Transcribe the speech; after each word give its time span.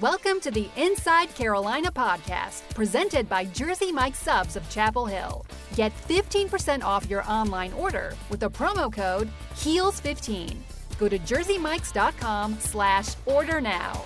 Welcome 0.00 0.40
to 0.40 0.50
the 0.50 0.68
Inside 0.76 1.32
Carolina 1.36 1.92
podcast, 1.92 2.68
presented 2.74 3.28
by 3.28 3.44
Jersey 3.44 3.92
Mike 3.92 4.16
Subs 4.16 4.56
of 4.56 4.68
Chapel 4.68 5.06
Hill. 5.06 5.46
Get 5.76 5.92
15% 6.08 6.82
off 6.82 7.08
your 7.08 7.24
online 7.30 7.72
order 7.74 8.12
with 8.28 8.40
the 8.40 8.50
promo 8.50 8.92
code 8.92 9.30
HEELS15. 9.54 10.56
Go 10.98 11.08
to 11.08 11.16
jerseymikes.com 11.16 12.58
slash 12.58 13.14
order 13.24 13.60
now. 13.60 14.04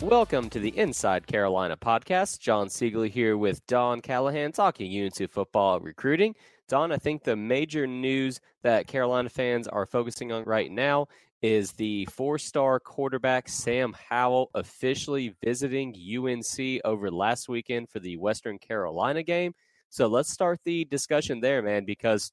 Welcome 0.00 0.48
to 0.50 0.60
the 0.60 0.78
Inside 0.78 1.26
Carolina 1.26 1.76
podcast. 1.76 2.38
John 2.38 2.70
Siegel 2.70 3.02
here 3.02 3.36
with 3.36 3.66
Don 3.66 4.00
Callahan 4.00 4.52
talking 4.52 5.02
UNC 5.04 5.28
football 5.32 5.80
recruiting. 5.80 6.36
Don, 6.68 6.92
I 6.92 6.98
think 6.98 7.24
the 7.24 7.34
major 7.34 7.88
news 7.88 8.40
that 8.62 8.86
Carolina 8.86 9.30
fans 9.30 9.66
are 9.66 9.84
focusing 9.84 10.30
on 10.30 10.44
right 10.44 10.70
now 10.70 11.08
is 11.42 11.72
the 11.72 12.06
four 12.06 12.38
star 12.38 12.78
quarterback 12.80 13.48
Sam 13.48 13.94
Howell 14.08 14.50
officially 14.54 15.34
visiting 15.42 15.94
UNC 15.94 16.80
over 16.84 17.10
last 17.10 17.48
weekend 17.48 17.88
for 17.88 18.00
the 18.00 18.16
Western 18.16 18.58
Carolina 18.58 19.22
game. 19.22 19.54
So 19.88 20.06
let's 20.06 20.30
start 20.30 20.60
the 20.64 20.84
discussion 20.84 21.40
there, 21.40 21.62
man, 21.62 21.84
because 21.84 22.32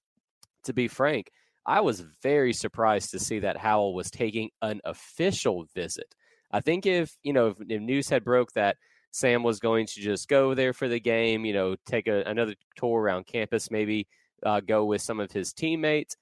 to 0.64 0.74
be 0.74 0.88
frank, 0.88 1.32
I 1.66 1.82
was 1.82 2.02
very 2.22 2.54
surprised 2.54 3.12
to 3.12 3.20
see 3.20 3.40
that 3.40 3.58
Howell 3.58 3.94
was 3.94 4.12
taking 4.12 4.50
an 4.62 4.82
official 4.86 5.66
visit. 5.74 6.14
I 6.52 6.62
think 6.62 6.86
if, 6.86 7.16
you 7.24 7.34
know, 7.34 7.48
if, 7.48 7.58
if 7.68 7.82
news 7.82 8.10
had 8.10 8.24
broke 8.24 8.54
that 8.54 8.78
Sam 9.12 9.44
was 9.44 9.60
going 9.60 9.88
to 9.88 10.00
just 10.00 10.28
go 10.28 10.54
there 10.54 10.74
for 10.74 10.88
the 10.88 11.00
game, 11.00 11.46
you 11.46 11.54
know, 11.54 11.76
take 11.86 12.08
a, 12.08 12.24
another 12.24 12.56
tour 12.76 13.02
around 13.02 13.26
campus, 13.26 13.72
maybe 13.72 14.08
uh, 14.44 14.60
go 14.60 14.86
with 14.86 15.02
some 15.02 15.20
of 15.20 15.32
his 15.32 15.52
teammates, 15.54 16.16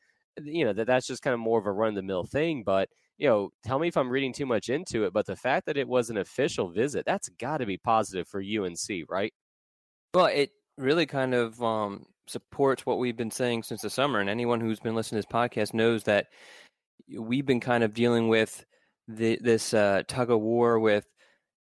you 0.44 0.66
know 0.66 0.74
that 0.74 0.88
that's 0.88 1.08
just 1.08 1.22
kind 1.22 1.34
of 1.34 1.40
more 1.40 1.60
of 1.60 1.66
a 1.66 1.72
run 1.72 1.90
of 1.90 1.96
the 1.96 2.02
mill 2.02 2.26
thing 2.26 2.64
but 2.64 2.90
you 3.18 3.28
know 3.28 3.50
tell 3.64 3.80
me 3.80 3.88
if 3.88 3.98
i'm 3.98 4.10
reading 4.10 4.34
too 4.34 4.46
much 4.46 4.70
into 4.70 5.06
it 5.06 5.14
but 5.14 5.26
the 5.26 5.36
fact 5.36 5.66
that 5.66 5.78
it 5.78 5.88
was 5.88 6.10
an 6.10 6.18
official 6.18 6.70
visit 6.70 7.06
that's 7.06 7.30
got 7.40 7.58
to 7.58 7.66
be 7.66 7.78
positive 7.78 8.28
for 8.28 8.42
unc 8.42 8.80
right? 9.10 9.34
Well 10.14 10.28
it 10.28 10.52
really 10.78 11.06
kind 11.06 11.34
of 11.34 11.62
um, 11.62 12.06
supports 12.28 12.86
what 12.86 13.00
we've 13.00 13.18
been 13.18 13.32
saying 13.32 13.64
since 13.64 13.82
the 13.82 13.90
summer 13.90 14.20
and 14.20 14.30
anyone 14.30 14.60
who's 14.60 14.80
been 14.80 14.96
listening 14.96 15.22
to 15.22 15.28
this 15.28 15.34
podcast 15.34 15.74
knows 15.74 16.04
that 16.04 16.28
we've 17.18 17.46
been 17.46 17.60
kind 17.60 17.84
of 17.84 17.94
dealing 17.94 18.28
with 18.28 18.66
the, 19.08 19.38
this 19.42 19.74
uh, 19.74 20.02
tug 20.08 20.32
of 20.32 20.42
war 20.42 20.80
with 20.80 21.06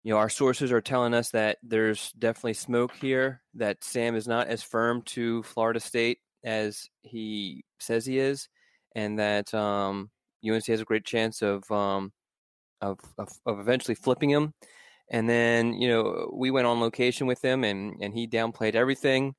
you 0.04 0.12
know 0.12 0.18
our 0.18 0.28
sources 0.28 0.72
are 0.72 0.80
telling 0.80 1.14
us 1.14 1.30
that 1.30 1.58
there's 1.62 2.12
definitely 2.12 2.54
smoke 2.54 2.92
here 3.00 3.42
that 3.54 3.82
sam 3.84 4.14
is 4.14 4.26
not 4.26 4.48
as 4.48 4.62
firm 4.62 5.02
to 5.02 5.42
florida 5.42 5.80
state 5.80 6.18
as 6.44 6.88
he 7.02 7.64
says 7.78 8.04
he 8.04 8.18
is 8.18 8.48
and 8.94 9.18
that 9.18 9.52
um, 9.54 10.10
UNC 10.48 10.66
has 10.66 10.80
a 10.80 10.84
great 10.84 11.04
chance 11.04 11.42
of, 11.42 11.70
um, 11.70 12.12
of, 12.80 12.98
of 13.18 13.28
of 13.46 13.60
eventually 13.60 13.94
flipping 13.94 14.30
him. 14.30 14.54
And 15.10 15.28
then 15.28 15.74
you 15.74 15.88
know 15.88 16.30
we 16.32 16.50
went 16.50 16.66
on 16.66 16.80
location 16.80 17.26
with 17.26 17.42
him, 17.44 17.64
and 17.64 18.00
and 18.00 18.14
he 18.14 18.26
downplayed 18.26 18.74
everything. 18.74 19.34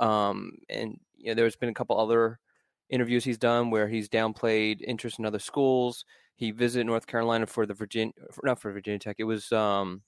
Um, 0.00 0.52
and 0.68 0.98
you 1.16 1.28
know, 1.28 1.34
there's 1.34 1.56
been 1.56 1.68
a 1.68 1.74
couple 1.74 1.98
other 1.98 2.38
interviews 2.90 3.24
he's 3.24 3.38
done 3.38 3.70
where 3.70 3.88
he's 3.88 4.08
downplayed 4.08 4.80
interest 4.80 5.18
in 5.18 5.26
other 5.26 5.38
schools. 5.38 6.04
He 6.36 6.52
visited 6.52 6.86
North 6.86 7.06
Carolina 7.06 7.46
for 7.46 7.66
the 7.66 7.74
Virginia, 7.74 8.12
not 8.44 8.60
for 8.60 8.72
Virginia 8.72 9.00
Tech. 9.00 9.16
It 9.18 9.24
was 9.24 9.50
um, 9.52 10.02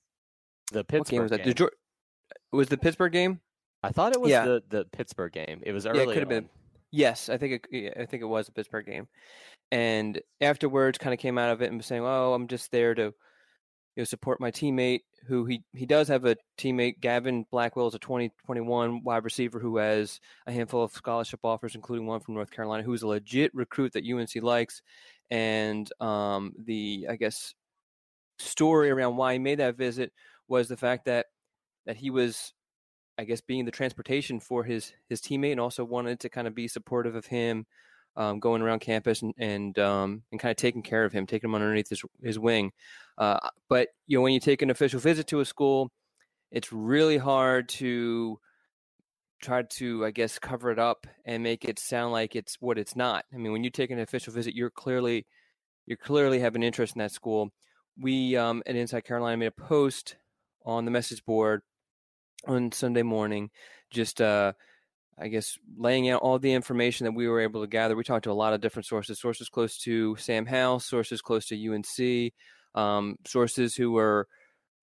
the 0.72 0.84
Pittsburgh 0.84 1.10
game 1.10 1.22
was 1.22 1.30
that? 1.32 1.44
Game. 1.44 1.54
The, 1.54 1.70
was 2.52 2.68
the 2.68 2.78
Pittsburgh 2.78 3.12
game? 3.12 3.40
I 3.82 3.90
thought 3.90 4.12
it 4.12 4.20
was 4.20 4.30
yeah. 4.30 4.44
the, 4.44 4.62
the 4.68 4.84
Pittsburgh 4.92 5.32
game. 5.32 5.60
It 5.64 5.72
was 5.72 5.86
early. 5.86 5.98
Yeah, 5.98 6.04
it 6.04 6.12
could 6.12 6.18
have 6.18 6.28
been. 6.28 6.48
Yes, 6.92 7.28
I 7.28 7.36
think 7.36 7.66
it, 7.70 7.94
I 7.98 8.04
think 8.06 8.22
it 8.22 8.26
was 8.26 8.48
a 8.48 8.52
Pittsburgh 8.52 8.86
game, 8.86 9.08
and 9.70 10.20
afterwards, 10.40 10.98
kind 10.98 11.14
of 11.14 11.20
came 11.20 11.38
out 11.38 11.50
of 11.50 11.62
it 11.62 11.68
and 11.68 11.78
was 11.78 11.86
saying, 11.86 12.02
"Oh, 12.04 12.34
I'm 12.34 12.48
just 12.48 12.72
there 12.72 12.94
to, 12.94 13.02
you 13.02 13.12
know, 13.98 14.04
support 14.04 14.40
my 14.40 14.50
teammate." 14.50 15.02
Who 15.28 15.44
he 15.44 15.62
he 15.74 15.86
does 15.86 16.08
have 16.08 16.24
a 16.24 16.36
teammate, 16.58 17.00
Gavin 17.00 17.46
Blackwell, 17.52 17.88
is 17.88 17.94
a 17.94 17.98
2021 18.00 19.04
wide 19.04 19.24
receiver 19.24 19.60
who 19.60 19.76
has 19.78 20.20
a 20.46 20.52
handful 20.52 20.82
of 20.82 20.92
scholarship 20.92 21.40
offers, 21.44 21.74
including 21.76 22.06
one 22.06 22.20
from 22.20 22.34
North 22.34 22.50
Carolina, 22.50 22.82
who's 22.82 23.02
a 23.02 23.08
legit 23.08 23.54
recruit 23.54 23.92
that 23.92 24.04
UNC 24.04 24.42
likes, 24.42 24.82
and 25.30 25.90
um, 26.00 26.54
the 26.58 27.06
I 27.10 27.16
guess 27.16 27.54
story 28.38 28.90
around 28.90 29.16
why 29.16 29.34
he 29.34 29.38
made 29.38 29.60
that 29.60 29.76
visit 29.76 30.12
was 30.48 30.68
the 30.68 30.76
fact 30.76 31.04
that 31.06 31.26
that 31.86 31.96
he 31.96 32.10
was 32.10 32.52
I 33.20 33.24
guess 33.24 33.42
being 33.42 33.66
the 33.66 33.70
transportation 33.70 34.40
for 34.40 34.64
his 34.64 34.92
his 35.10 35.20
teammate, 35.20 35.52
and 35.52 35.60
also 35.60 35.84
wanted 35.84 36.20
to 36.20 36.30
kind 36.30 36.46
of 36.46 36.54
be 36.54 36.68
supportive 36.68 37.14
of 37.14 37.26
him, 37.26 37.66
um, 38.16 38.40
going 38.40 38.62
around 38.62 38.80
campus 38.80 39.20
and 39.20 39.34
and 39.36 39.78
um, 39.78 40.22
and 40.32 40.40
kind 40.40 40.50
of 40.50 40.56
taking 40.56 40.82
care 40.82 41.04
of 41.04 41.12
him, 41.12 41.26
taking 41.26 41.50
him 41.50 41.54
underneath 41.54 41.90
his 41.90 42.02
his 42.22 42.38
wing. 42.38 42.72
Uh, 43.18 43.38
but 43.68 43.88
you 44.06 44.16
know, 44.16 44.22
when 44.22 44.32
you 44.32 44.40
take 44.40 44.62
an 44.62 44.70
official 44.70 45.00
visit 45.00 45.26
to 45.26 45.40
a 45.40 45.44
school, 45.44 45.92
it's 46.50 46.72
really 46.72 47.18
hard 47.18 47.68
to 47.68 48.40
try 49.42 49.62
to, 49.62 50.04
I 50.06 50.12
guess, 50.12 50.38
cover 50.38 50.70
it 50.70 50.78
up 50.78 51.06
and 51.26 51.42
make 51.42 51.66
it 51.66 51.78
sound 51.78 52.12
like 52.12 52.34
it's 52.34 52.56
what 52.60 52.78
it's 52.78 52.96
not. 52.96 53.26
I 53.34 53.36
mean, 53.36 53.52
when 53.52 53.64
you 53.64 53.70
take 53.70 53.90
an 53.90 54.00
official 54.00 54.32
visit, 54.32 54.54
you're 54.54 54.70
clearly 54.70 55.26
you 55.84 55.96
clearly 55.98 56.40
have 56.40 56.54
an 56.54 56.62
interest 56.62 56.96
in 56.96 57.00
that 57.00 57.12
school. 57.12 57.50
We 57.98 58.34
um, 58.36 58.62
at 58.64 58.76
Inside 58.76 59.04
Carolina 59.04 59.36
made 59.36 59.46
a 59.46 59.50
post 59.50 60.16
on 60.64 60.86
the 60.86 60.90
message 60.90 61.22
board 61.26 61.60
on 62.46 62.72
Sunday 62.72 63.02
morning, 63.02 63.50
just 63.90 64.20
uh, 64.20 64.52
I 65.18 65.28
guess 65.28 65.58
laying 65.76 66.08
out 66.08 66.22
all 66.22 66.38
the 66.38 66.52
information 66.52 67.04
that 67.04 67.12
we 67.12 67.28
were 67.28 67.40
able 67.40 67.60
to 67.60 67.66
gather. 67.66 67.96
We 67.96 68.04
talked 68.04 68.24
to 68.24 68.30
a 68.30 68.32
lot 68.32 68.52
of 68.52 68.60
different 68.60 68.86
sources, 68.86 69.20
sources 69.20 69.48
close 69.48 69.76
to 69.78 70.16
Sam 70.16 70.46
Howell, 70.46 70.80
sources 70.80 71.20
close 71.20 71.46
to 71.46 71.74
UNC, 71.74 72.32
um, 72.74 73.16
sources 73.26 73.74
who 73.74 73.92
were 73.92 74.26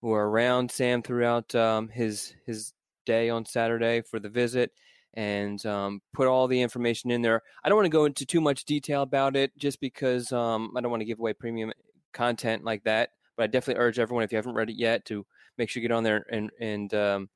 who 0.01 0.09
were 0.09 0.29
around 0.29 0.69
Sam 0.72 1.01
throughout 1.01 1.53
um, 1.56 1.90
his 1.90 2.35
his 2.45 2.73
day 3.06 3.29
on 3.29 3.45
Saturday 3.45 4.01
for 4.01 4.19
the 4.19 4.29
visit, 4.29 4.72
and 5.16 5.66
um, 5.66 6.01
put 6.13 6.28
all 6.28 6.47
the 6.47 6.62
information 6.62 7.09
in 7.09 7.24
there. 7.24 7.41
I 7.63 7.69
don't 7.69 7.78
want 7.78 7.88
to 7.88 7.89
go 7.89 8.06
into 8.06 8.25
too 8.25 8.41
much 8.41 8.66
detail 8.66 9.01
about 9.01 9.35
it, 9.35 9.51
just 9.57 9.81
because 9.81 10.31
um, 10.31 10.74
I 10.78 10.81
don't 10.81 10.91
want 10.91 11.01
to 11.01 11.06
give 11.06 11.19
away 11.19 11.34
premium 11.34 11.72
content 12.13 12.63
like 12.63 12.84
that. 12.84 13.09
But 13.35 13.44
I 13.44 13.47
definitely 13.47 13.81
urge 13.81 14.00
everyone, 14.00 14.24
if 14.24 14.31
you 14.31 14.38
haven't 14.38 14.56
read 14.56 14.69
it 14.69 14.78
yet, 14.78 15.06
to 15.06 15.25
make 15.57 15.69
sure 15.69 15.81
you 15.81 15.88
get 15.88 15.95
on 15.95 16.03
there 16.03 16.25
and 16.31 16.51
and 16.59 16.94
um, 16.94 17.29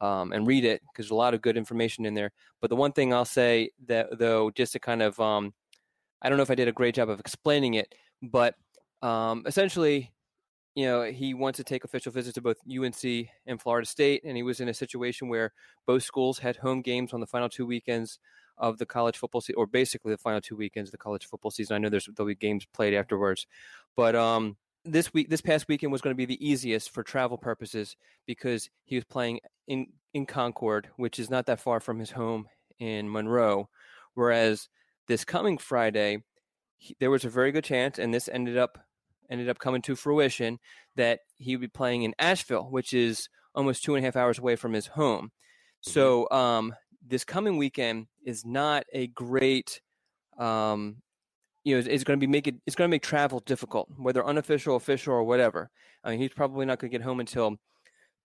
um, 0.00 0.32
and 0.32 0.46
read 0.46 0.64
it 0.64 0.80
because 0.82 1.06
there's 1.06 1.10
a 1.10 1.14
lot 1.14 1.34
of 1.34 1.42
good 1.42 1.56
information 1.56 2.06
in 2.06 2.14
there. 2.14 2.32
But 2.60 2.70
the 2.70 2.76
one 2.76 2.92
thing 2.92 3.12
I'll 3.12 3.24
say 3.24 3.70
that 3.86 4.18
though, 4.18 4.50
just 4.50 4.72
to 4.72 4.78
kind 4.78 5.02
of, 5.02 5.18
um, 5.20 5.52
I 6.22 6.28
don't 6.28 6.36
know 6.36 6.42
if 6.42 6.50
I 6.50 6.54
did 6.54 6.68
a 6.68 6.72
great 6.72 6.94
job 6.94 7.08
of 7.08 7.20
explaining 7.20 7.74
it, 7.74 7.94
but 8.22 8.54
um, 9.02 9.44
essentially, 9.46 10.12
you 10.74 10.86
know, 10.86 11.02
he 11.02 11.34
wants 11.34 11.56
to 11.56 11.64
take 11.64 11.84
official 11.84 12.12
visits 12.12 12.34
to 12.34 12.40
both 12.40 12.58
UNC 12.70 13.28
and 13.46 13.60
Florida 13.60 13.86
State, 13.86 14.22
and 14.24 14.36
he 14.36 14.42
was 14.42 14.60
in 14.60 14.68
a 14.68 14.74
situation 14.74 15.28
where 15.28 15.52
both 15.86 16.02
schools 16.02 16.38
had 16.38 16.56
home 16.56 16.80
games 16.80 17.12
on 17.12 17.20
the 17.20 17.26
final 17.26 17.48
two 17.48 17.66
weekends 17.66 18.18
of 18.56 18.78
the 18.78 18.86
college 18.86 19.16
football 19.16 19.40
season, 19.40 19.58
or 19.58 19.66
basically 19.66 20.12
the 20.12 20.18
final 20.18 20.40
two 20.40 20.54
weekends 20.54 20.88
of 20.88 20.92
the 20.92 20.98
college 20.98 21.26
football 21.26 21.50
season. 21.50 21.74
I 21.74 21.78
know 21.78 21.88
there's 21.88 22.08
there'll 22.16 22.28
be 22.28 22.34
games 22.34 22.66
played 22.72 22.94
afterwards, 22.94 23.46
but 23.96 24.14
um, 24.14 24.56
this 24.84 25.12
week 25.12 25.28
this 25.28 25.40
past 25.40 25.68
weekend 25.68 25.92
was 25.92 26.00
going 26.00 26.14
to 26.14 26.18
be 26.18 26.26
the 26.26 26.46
easiest 26.46 26.90
for 26.90 27.02
travel 27.02 27.38
purposes 27.38 27.96
because 28.26 28.70
he 28.84 28.96
was 28.96 29.04
playing 29.04 29.40
in 29.66 29.86
in 30.14 30.26
Concord, 30.26 30.88
which 30.96 31.18
is 31.18 31.30
not 31.30 31.46
that 31.46 31.60
far 31.60 31.80
from 31.80 31.98
his 31.98 32.12
home 32.12 32.46
in 32.78 33.10
Monroe. 33.10 33.68
Whereas 34.14 34.68
this 35.06 35.24
coming 35.24 35.58
Friday, 35.58 36.22
he, 36.78 36.96
there 36.98 37.10
was 37.10 37.24
a 37.24 37.30
very 37.30 37.52
good 37.52 37.64
chance, 37.64 37.98
and 37.98 38.12
this 38.12 38.28
ended 38.28 38.56
up 38.56 38.78
ended 39.30 39.48
up 39.48 39.58
coming 39.58 39.82
to 39.82 39.94
fruition 39.94 40.58
that 40.96 41.20
he 41.36 41.54
would 41.54 41.60
be 41.60 41.68
playing 41.68 42.02
in 42.02 42.14
Asheville, 42.18 42.68
which 42.70 42.92
is 42.92 43.28
almost 43.54 43.84
two 43.84 43.94
and 43.94 44.04
a 44.04 44.06
half 44.06 44.16
hours 44.16 44.38
away 44.38 44.56
from 44.56 44.72
his 44.72 44.88
home. 44.88 45.26
Mm-hmm. 45.26 45.90
So 45.90 46.28
um, 46.30 46.74
this 47.06 47.24
coming 47.24 47.56
weekend 47.56 48.06
is 48.24 48.44
not 48.44 48.84
a 48.92 49.06
great 49.08 49.80
um, 50.38 50.96
you 51.64 51.74
know, 51.74 51.86
is 51.86 52.04
going 52.04 52.18
to 52.18 52.26
be 52.26 52.30
make 52.30 52.46
it, 52.46 52.56
it's 52.66 52.76
going 52.76 52.88
to 52.88 52.94
make 52.94 53.02
travel 53.02 53.40
difficult, 53.40 53.88
whether 53.96 54.24
unofficial, 54.24 54.76
official, 54.76 55.12
or 55.12 55.24
whatever. 55.24 55.70
I 56.04 56.10
mean, 56.10 56.18
he's 56.18 56.32
probably 56.32 56.64
not 56.66 56.78
going 56.78 56.90
to 56.90 56.98
get 56.98 57.04
home 57.04 57.20
until, 57.20 57.56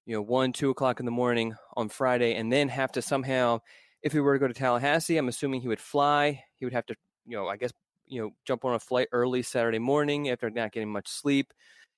you 0.05 0.15
know, 0.15 0.21
one, 0.21 0.53
two 0.53 0.69
o'clock 0.69 0.99
in 0.99 1.05
the 1.05 1.11
morning 1.11 1.55
on 1.75 1.89
Friday, 1.89 2.35
and 2.35 2.51
then 2.51 2.69
have 2.69 2.91
to 2.93 3.01
somehow, 3.01 3.59
if 4.01 4.13
he 4.13 4.19
were 4.19 4.33
to 4.33 4.39
go 4.39 4.47
to 4.47 4.53
Tallahassee, 4.53 5.17
I'm 5.17 5.27
assuming 5.27 5.61
he 5.61 5.67
would 5.67 5.79
fly. 5.79 6.43
He 6.57 6.65
would 6.65 6.73
have 6.73 6.85
to, 6.85 6.95
you 7.25 7.35
know, 7.35 7.47
I 7.47 7.57
guess, 7.57 7.71
you 8.07 8.21
know, 8.21 8.31
jump 8.45 8.63
on 8.63 8.75
a 8.75 8.79
flight 8.79 9.07
early 9.11 9.41
Saturday 9.41 9.79
morning 9.79 10.29
after 10.29 10.49
not 10.49 10.71
getting 10.71 10.91
much 10.91 11.07
sleep. 11.07 11.53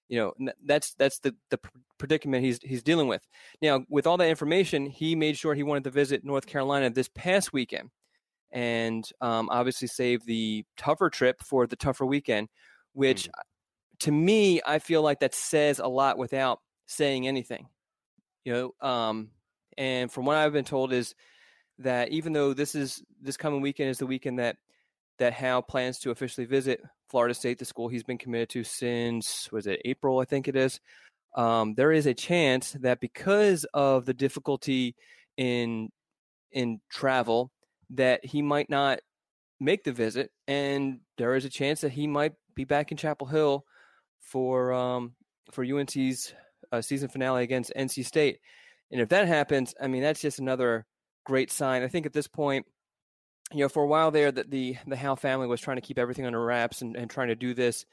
You 0.10 0.34
know, 0.40 0.52
that's 0.66 0.94
that's 0.94 1.20
the 1.20 1.36
the 1.50 1.60
predicament 1.98 2.46
he's 2.46 2.60
he's 2.64 2.82
dealing 2.82 3.10
with. 3.10 3.28
Now, 3.62 3.84
with 3.90 4.08
all 4.08 4.16
that 4.18 4.30
information, 4.30 4.86
he 4.86 5.16
made 5.16 5.38
sure 5.38 5.54
he 5.54 5.64
wanted 5.64 5.84
to 5.84 5.90
visit 5.90 6.24
North 6.24 6.46
Carolina 6.46 6.90
this 6.90 7.10
past 7.10 7.52
weekend 7.52 7.90
and 8.52 9.08
um, 9.22 9.50
obviously 9.52 9.88
save 9.88 10.26
the 10.26 10.66
tougher 10.78 11.10
trip 11.10 11.42
for 11.44 11.68
the 11.68 11.76
tougher 11.76 12.06
weekend, 12.06 12.50
which 12.94 13.28
mm. 13.28 13.32
to 14.00 14.12
me, 14.12 14.62
I 14.66 14.80
feel 14.80 15.02
like 15.02 15.20
that 15.20 15.36
says 15.36 15.80
a 15.80 15.88
lot 15.88 16.18
without 16.18 16.60
saying 16.86 17.28
anything. 17.28 17.68
You 18.46 18.54
know, 18.82 18.88
um, 18.88 19.32
and 19.78 20.12
from 20.12 20.26
what 20.26 20.38
I've 20.38 20.54
been 20.54 20.64
told 20.64 20.94
is 20.94 21.14
that 21.80 22.10
even 22.10 22.34
though 22.34 22.54
this 22.54 22.74
is 22.74 23.04
this 23.22 23.38
coming 23.38 23.62
weekend 23.62 23.90
is 23.90 23.98
the 24.00 24.08
weekend 24.08 24.40
that 24.40 24.56
that 25.20 25.34
Howell 25.34 25.64
plans 25.64 26.00
to 26.00 26.12
officially 26.12 26.46
visit 26.46 26.82
Florida 27.10 27.34
State, 27.34 27.60
the 27.60 27.66
school 27.66 27.88
he's 27.88 28.04
been 28.04 28.18
committed 28.18 28.50
to 28.50 28.64
since 28.64 29.52
was 29.52 29.68
it 29.68 29.82
April, 29.86 30.20
I 30.20 30.26
think 30.26 30.48
it 30.48 30.56
is. 30.56 30.80
um, 31.36 31.76
there 31.76 31.92
is 31.92 32.08
a 32.08 32.14
chance 32.14 32.72
that 32.82 33.00
because 33.00 33.66
of 33.74 34.06
the 34.06 34.14
difficulty 34.14 34.96
in 35.38 35.90
in 36.52 36.80
travel, 36.90 37.52
that 37.92 38.26
he 38.26 38.42
might 38.42 38.70
not 38.70 39.00
make 39.60 39.84
the 39.84 39.92
visit, 39.92 40.32
and 40.48 41.00
there 41.18 41.36
is 41.36 41.46
a 41.46 41.50
chance 41.50 41.82
that 41.82 41.92
he 41.92 42.08
might 42.08 42.34
be 42.56 42.64
back 42.64 42.92
in 42.92 42.98
Chapel 42.98 43.28
Hill 43.28 43.66
for 44.20 44.74
um, 44.74 45.14
for 45.52 45.64
UNC's 45.64 46.34
uh, 46.72 46.82
season 46.82 47.10
finale 47.10 47.44
against 47.44 47.74
NC 47.76 48.06
State. 48.06 48.40
And 48.92 49.02
if 49.02 49.10
that 49.10 49.28
happens, 49.28 49.74
I 49.82 49.88
mean 49.88 50.02
that's 50.02 50.22
just 50.22 50.40
another 50.40 50.86
great 51.26 51.52
sign. 51.52 51.84
I 51.84 51.88
think 51.88 52.06
at 52.06 52.14
this 52.14 52.28
point, 52.28 52.66
you 53.54 53.60
know, 53.60 53.70
for 53.70 53.84
a 53.84 53.88
while 53.88 54.12
there, 54.12 54.32
that 54.32 54.52
the 54.52 54.78
the 54.88 54.96
Howell 54.96 55.16
family 55.18 55.48
was 55.48 55.62
trying 55.62 55.78
to 55.78 55.82
keep 55.82 56.00
everything 56.00 56.26
under 56.26 56.44
wraps 56.44 56.82
and, 56.82 56.96
and 56.96 57.10
trying 57.10 57.30
to 57.30 57.36
do 57.36 57.54
this, 57.54 57.86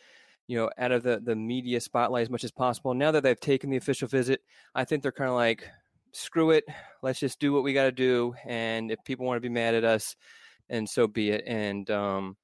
you 0.47 0.57
know, 0.57 0.71
out 0.79 0.93
of 0.93 1.03
the 1.03 1.21
the 1.23 1.37
media 1.37 1.81
spotlight 1.81 2.23
as 2.23 2.31
much 2.31 2.45
as 2.45 2.53
possible. 2.53 2.95
Now 2.95 3.13
that 3.13 3.23
they've 3.23 3.39
taken 3.39 3.71
the 3.71 3.77
official 3.77 4.09
visit, 4.09 4.41
I 4.75 4.85
think 4.85 5.03
they're 5.03 5.13
kind 5.13 5.31
of 5.31 5.37
like, 5.37 5.69
screw 6.15 6.51
it, 6.51 6.65
let's 7.03 7.21
just 7.21 7.39
do 7.39 7.53
what 7.53 7.63
we 7.63 7.73
got 7.73 7.85
to 7.85 7.93
do, 7.93 8.35
and 8.47 8.91
if 8.91 8.99
people 9.05 9.27
want 9.27 9.37
to 9.37 9.41
be 9.41 9.53
mad 9.53 9.75
at 9.75 9.85
us, 9.85 10.17
and 10.69 10.89
so 10.89 11.07
be 11.07 11.31
it. 11.31 11.45
And 11.47 11.91
um, 11.91 12.37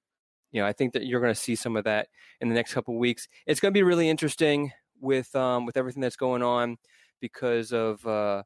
you 0.52 0.60
know, 0.60 0.66
I 0.66 0.72
think 0.72 0.92
that 0.92 1.06
you're 1.06 1.20
going 1.20 1.34
to 1.34 1.40
see 1.40 1.54
some 1.54 1.76
of 1.76 1.84
that 1.84 2.08
in 2.40 2.48
the 2.48 2.54
next 2.54 2.74
couple 2.74 2.98
weeks. 2.98 3.28
It's 3.46 3.60
going 3.60 3.72
to 3.72 3.78
be 3.78 3.82
really 3.82 4.08
interesting 4.08 4.72
with 5.00 5.34
um, 5.34 5.66
with 5.66 5.76
everything 5.76 6.02
that's 6.02 6.16
going 6.16 6.42
on 6.42 6.76
because 7.20 7.72
of 7.72 8.04
uh, 8.06 8.42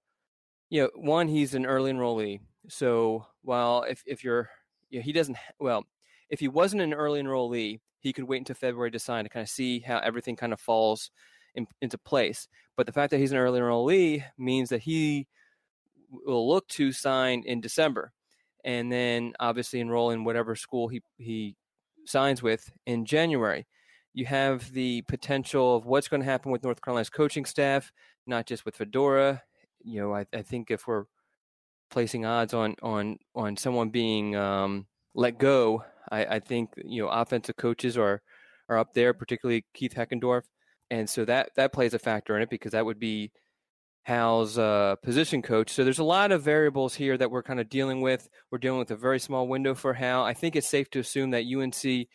you 0.71 0.83
know, 0.83 0.91
one 0.95 1.29
he's 1.29 1.55
an 1.55 1.67
early 1.67 1.93
enrollee. 1.93 2.41
So 2.69 3.27
while 3.43 3.85
if 3.85 4.03
if 4.07 4.25
you're 4.25 4.49
you 4.91 4.99
know, 4.99 5.05
he 5.05 5.13
doesn't 5.13 5.37
well, 5.59 5.85
if 6.31 6.41
he 6.41 6.49
wasn't 6.49 6.83
an 6.83 6.95
early 6.95 7.23
enrollee, 7.23 7.81
he 8.01 8.13
could 8.13 8.25
wait 8.25 8.39
until 8.39 8.57
February 8.57 8.91
to 8.91 8.99
sign 8.99 9.25
to 9.25 9.31
kind 9.31 9.45
of 9.45 9.49
see 9.49 9.81
how 9.81 9.99
everything 9.99 10.37
kind 10.37 10.53
of 10.53 10.61
falls 10.61 11.11
in, 11.55 11.67
into 11.81 11.99
place. 11.99 12.49
But 12.77 12.87
the 12.87 12.93
fact 12.93 13.11
that 13.11 13.19
he's 13.19 13.33
an 13.33 13.39
early 13.39 13.61
enrollee 13.61 14.25
means 14.39 14.69
that 14.71 14.83
he 14.83 15.27
will 16.11 16.49
look 16.49 16.67
to 16.69 16.93
sign 16.93 17.43
in 17.45 17.61
December 17.61 18.13
and 18.65 18.91
then 18.91 19.35
obviously 19.41 19.81
enroll 19.81 20.11
in 20.11 20.25
whatever 20.25 20.57
school 20.57 20.89
he, 20.89 21.03
he 21.19 21.57
signs 22.07 22.43
with 22.43 22.71
in 22.87 23.05
January. 23.05 23.67
You 24.15 24.27
have 24.27 24.73
the 24.73 25.03
potential 25.03 25.77
of 25.77 25.87
what's 25.87 26.09
going 26.09 26.21
to 26.21 26.27
happen 26.27 26.53
with 26.53 26.63
North 26.63 26.81
Carolina's 26.81 27.11
coaching 27.11 27.45
staff, 27.45 27.93
not 28.27 28.47
just 28.47 28.65
with 28.65 28.77
Fedora. 28.77 29.43
You 29.83 30.01
know, 30.01 30.15
I, 30.15 30.25
I 30.33 30.43
think 30.43 30.71
if 30.71 30.87
we're 30.87 31.05
placing 31.91 32.25
odds 32.25 32.55
on 32.55 32.77
on 32.83 33.19
on 33.35 33.57
someone 33.57 33.91
being 33.91 34.37
um, 34.37 34.87
let 35.15 35.39
go, 35.39 35.85
I, 36.11 36.25
I, 36.27 36.39
think 36.39 36.71
you 36.85 37.03
know 37.03 37.09
offensive 37.09 37.57
coaches 37.57 37.99
are 37.99 38.23
are 38.69 38.79
up 38.79 38.95
there, 38.95 39.13
particularly 39.13 39.65
Keith 39.75 39.95
Heckendorf, 39.95 40.43
and 40.91 41.09
so 41.09 41.25
that 41.25 41.51
that 41.57 41.73
plays 41.73 41.95
a 41.95 41.99
factor 41.99 42.37
in 42.37 42.43
it 42.43 42.51
because 42.51 42.73
that 42.73 42.85
would 42.85 42.99
be 42.99 43.33
Howell's 44.05 44.59
uh, 44.59 44.97
position 45.03 45.41
coach. 45.41 45.71
So 45.71 45.83
there's 45.83 45.99
a 45.99 46.05
lot 46.05 46.31
of 46.31 46.43
variables 46.43 46.95
here 46.95 47.17
that 47.17 47.31
we're 47.31 47.43
kind 47.43 47.59
of 47.59 47.71
dealing 47.71 48.03
with. 48.03 48.29
We're 48.51 48.59
dealing 48.59 48.79
with 48.79 48.91
a 48.91 48.97
very 48.97 49.19
small 49.19 49.49
window 49.49 49.75
for 49.75 49.95
Howell. 49.95 50.25
I 50.25 50.35
think 50.35 50.57
it's 50.57 50.69
safe 50.69 50.91
to 50.91 50.99
assume 51.01 51.31
that 51.31 51.45
UNC 51.47 52.07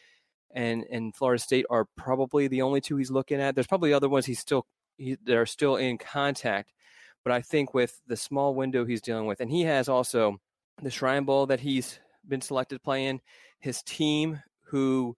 and 0.52 0.86
and 0.92 1.16
Florida 1.16 1.42
State 1.42 1.66
are 1.70 1.86
probably 1.98 2.48
the 2.48 2.62
only 2.62 2.80
two 2.80 2.98
he's 2.98 3.12
looking 3.12 3.42
at. 3.42 3.56
There's 3.56 3.68
probably 3.68 3.92
other 3.92 4.08
ones 4.08 4.28
he's 4.28 4.40
still 4.40 4.68
he, 4.98 5.18
that 5.24 5.36
are 5.36 5.48
still 5.48 5.78
in 5.78 5.98
contact, 5.98 6.74
but 7.24 7.34
I 7.34 7.42
think 7.42 7.74
with 7.74 8.00
the 8.08 8.18
small 8.18 8.54
window 8.54 8.86
he's 8.86 9.02
dealing 9.02 9.26
with, 9.26 9.42
and 9.42 9.50
he 9.50 9.64
has 9.64 9.90
also 9.90 10.38
the 10.82 10.92
Shrine 10.92 11.24
Bowl 11.24 11.48
that 11.48 11.60
he's 11.60 12.00
been 12.28 12.42
selected 12.42 12.76
to 12.76 12.82
play 12.82 13.06
in, 13.06 13.20
his 13.60 13.82
team 13.82 14.42
who. 14.66 15.16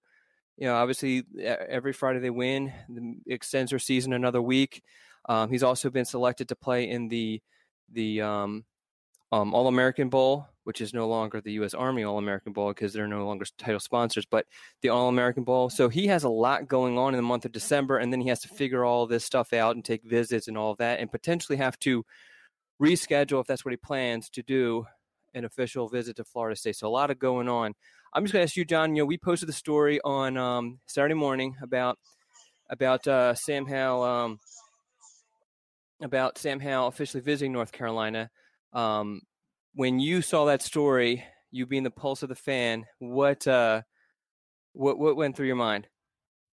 You 0.56 0.66
know, 0.66 0.74
obviously, 0.74 1.24
every 1.44 1.92
Friday 1.92 2.20
they 2.20 2.30
win, 2.30 2.72
extends 3.26 3.70
their 3.70 3.78
season 3.78 4.12
another 4.12 4.42
week. 4.42 4.82
Um, 5.28 5.50
he's 5.50 5.62
also 5.62 5.90
been 5.90 6.04
selected 6.04 6.48
to 6.48 6.56
play 6.56 6.88
in 6.88 7.08
the 7.08 7.40
the 7.92 8.20
um, 8.20 8.64
um, 9.30 9.54
All 9.54 9.68
American 9.68 10.08
Bowl, 10.08 10.46
which 10.64 10.80
is 10.80 10.92
no 10.92 11.08
longer 11.08 11.40
the 11.40 11.52
U.S. 11.52 11.74
Army 11.74 12.04
All 12.04 12.18
American 12.18 12.52
Bowl 12.52 12.68
because 12.68 12.92
they're 12.92 13.08
no 13.08 13.26
longer 13.26 13.46
title 13.58 13.80
sponsors, 13.80 14.26
but 14.26 14.46
the 14.82 14.90
All 14.90 15.08
American 15.08 15.44
Bowl. 15.44 15.70
So 15.70 15.88
he 15.88 16.06
has 16.08 16.24
a 16.24 16.28
lot 16.28 16.68
going 16.68 16.98
on 16.98 17.14
in 17.14 17.16
the 17.16 17.22
month 17.22 17.44
of 17.44 17.52
December, 17.52 17.98
and 17.98 18.12
then 18.12 18.20
he 18.20 18.28
has 18.28 18.40
to 18.40 18.48
figure 18.48 18.84
all 18.84 19.06
this 19.06 19.24
stuff 19.24 19.52
out 19.52 19.74
and 19.74 19.84
take 19.84 20.04
visits 20.04 20.48
and 20.48 20.58
all 20.58 20.70
of 20.72 20.78
that, 20.78 21.00
and 21.00 21.10
potentially 21.10 21.56
have 21.56 21.78
to 21.80 22.04
reschedule 22.80 23.40
if 23.40 23.46
that's 23.46 23.64
what 23.64 23.72
he 23.72 23.76
plans 23.76 24.28
to 24.30 24.42
do 24.42 24.84
an 25.34 25.44
official 25.44 25.88
visit 25.88 26.16
to 26.16 26.24
Florida 26.24 26.56
State. 26.56 26.76
So 26.76 26.86
a 26.86 26.90
lot 26.90 27.10
of 27.10 27.18
going 27.18 27.48
on. 27.48 27.74
I'm 28.14 28.24
just 28.24 28.32
going 28.32 28.42
to 28.42 28.50
ask 28.50 28.56
you, 28.56 28.64
John. 28.64 28.94
You 28.94 29.02
know, 29.02 29.06
we 29.06 29.18
posted 29.18 29.48
the 29.48 29.54
story 29.54 30.00
on 30.04 30.36
um, 30.36 30.78
Saturday 30.86 31.14
morning 31.14 31.56
about 31.62 31.98
about 32.70 33.06
uh, 33.06 33.34
Sam 33.34 33.66
Howell 33.66 34.02
um, 34.02 34.40
about 36.02 36.38
Sam 36.38 36.60
Howell 36.60 36.88
officially 36.88 37.22
visiting 37.22 37.52
North 37.52 37.72
Carolina. 37.72 38.30
Um, 38.72 39.22
when 39.74 40.00
you 40.00 40.22
saw 40.22 40.46
that 40.46 40.62
story, 40.62 41.24
you 41.50 41.66
being 41.66 41.82
the 41.82 41.90
pulse 41.90 42.22
of 42.22 42.28
the 42.28 42.34
fan, 42.34 42.84
what 42.98 43.46
uh, 43.46 43.82
what 44.72 44.98
what 44.98 45.16
went 45.16 45.36
through 45.36 45.46
your 45.46 45.56
mind? 45.56 45.86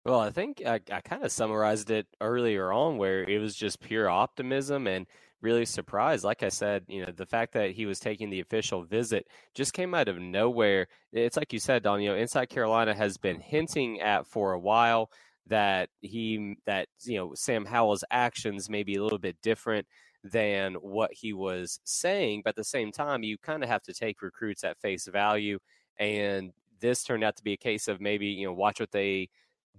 Well, 0.04 0.20
I 0.20 0.30
think 0.30 0.62
I, 0.64 0.80
I 0.90 1.00
kind 1.00 1.24
of 1.24 1.32
summarized 1.32 1.90
it 1.90 2.06
earlier 2.20 2.72
on, 2.72 2.98
where 2.98 3.24
it 3.24 3.40
was 3.40 3.54
just 3.54 3.80
pure 3.80 4.08
optimism 4.08 4.86
and 4.86 5.06
really 5.40 5.64
surprised. 5.64 6.24
Like 6.24 6.42
I 6.42 6.48
said, 6.48 6.84
you 6.88 7.04
know, 7.04 7.12
the 7.12 7.26
fact 7.26 7.52
that 7.54 7.72
he 7.72 7.86
was 7.86 8.00
taking 8.00 8.30
the 8.30 8.40
official 8.40 8.84
visit 8.84 9.26
just 9.54 9.72
came 9.72 9.94
out 9.94 10.08
of 10.08 10.18
nowhere. 10.18 10.88
It's 11.12 11.36
like 11.36 11.52
you 11.52 11.60
said, 11.60 11.82
Don. 11.82 12.00
You 12.02 12.10
know, 12.10 12.16
Inside 12.16 12.48
Carolina 12.48 12.94
has 12.94 13.16
been 13.16 13.40
hinting 13.40 14.00
at 14.00 14.26
for 14.26 14.52
a 14.52 14.58
while 14.58 15.10
that 15.48 15.88
he 16.00 16.56
that 16.66 16.88
you 17.04 17.16
know 17.18 17.32
Sam 17.34 17.64
Howell's 17.64 18.04
actions 18.10 18.68
may 18.68 18.82
be 18.82 18.96
a 18.96 19.02
little 19.02 19.18
bit 19.18 19.36
different 19.42 19.86
than 20.24 20.74
what 20.74 21.10
he 21.12 21.32
was 21.32 21.80
saying, 21.84 22.42
but 22.44 22.50
at 22.50 22.56
the 22.56 22.64
same 22.64 22.92
time, 22.92 23.22
you 23.22 23.38
kind 23.38 23.62
of 23.62 23.68
have 23.68 23.82
to 23.84 23.94
take 23.94 24.22
recruits 24.22 24.64
at 24.64 24.80
face 24.80 25.06
value. 25.06 25.58
And 25.98 26.52
this 26.80 27.02
turned 27.04 27.24
out 27.24 27.36
to 27.36 27.44
be 27.44 27.52
a 27.52 27.56
case 27.58 27.88
of 27.88 28.00
maybe 28.00 28.26
you 28.26 28.46
know 28.46 28.52
watch 28.52 28.80
what 28.80 28.92
they 28.92 29.28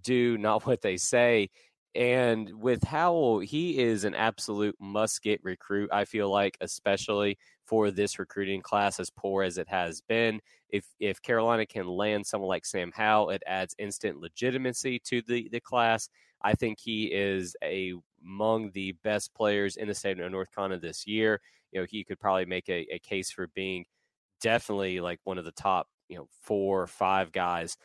do, 0.02 0.38
not 0.40 0.66
what 0.66 0.82
they 0.82 0.98
say. 0.98 1.50
And 1.96 2.62
with 2.62 2.84
Howell, 2.84 3.40
he 3.40 3.80
is 3.80 4.04
an 4.04 4.14
absolute 4.14 4.76
must 4.80 5.24
get 5.24 5.44
recruit, 5.44 5.90
I 5.92 6.06
feel 6.06 6.30
like, 6.30 6.58
especially 6.62 7.38
for 7.66 7.90
this 7.90 8.20
recruiting 8.20 8.62
class 8.62 9.00
as 9.00 9.10
poor 9.10 9.44
as 9.44 9.58
it 9.58 9.68
has 9.68 10.02
been. 10.02 10.40
If 10.70 10.86
if 11.00 11.22
Carolina 11.22 11.66
can 11.66 11.88
land 11.88 12.28
someone 12.28 12.48
like 12.48 12.66
Sam 12.66 12.92
Howell, 12.94 13.32
it 13.32 13.44
adds 13.48 13.76
instant 13.80 14.20
legitimacy 14.20 15.00
to 15.06 15.22
the, 15.28 15.50
the 15.52 15.60
class. 15.60 16.10
I 16.42 16.54
think 16.54 16.80
he 16.80 17.06
is 17.06 17.56
a 17.64 17.94
among 18.24 18.72
the 18.72 18.92
best 19.04 19.34
players 19.34 19.78
in 19.78 19.88
the 19.88 19.96
state 19.96 20.20
of 20.20 20.32
North 20.32 20.54
Carolina 20.54 20.80
this 20.80 21.08
year. 21.08 21.42
You 21.72 21.82
know, 21.82 21.88
he 21.90 22.04
could 22.04 22.20
probably 22.20 22.46
make 22.46 22.70
a, 22.70 22.86
a 22.94 23.00
case 23.00 23.32
for 23.32 23.48
being 23.48 23.86
definitely 24.42 25.00
like 25.00 25.20
one 25.24 25.38
of 25.38 25.46
the 25.46 25.52
top, 25.52 25.88
you 26.08 26.18
know, 26.18 26.28
four 26.42 26.82
or 26.82 26.88
five 26.88 27.32
guys. 27.32 27.78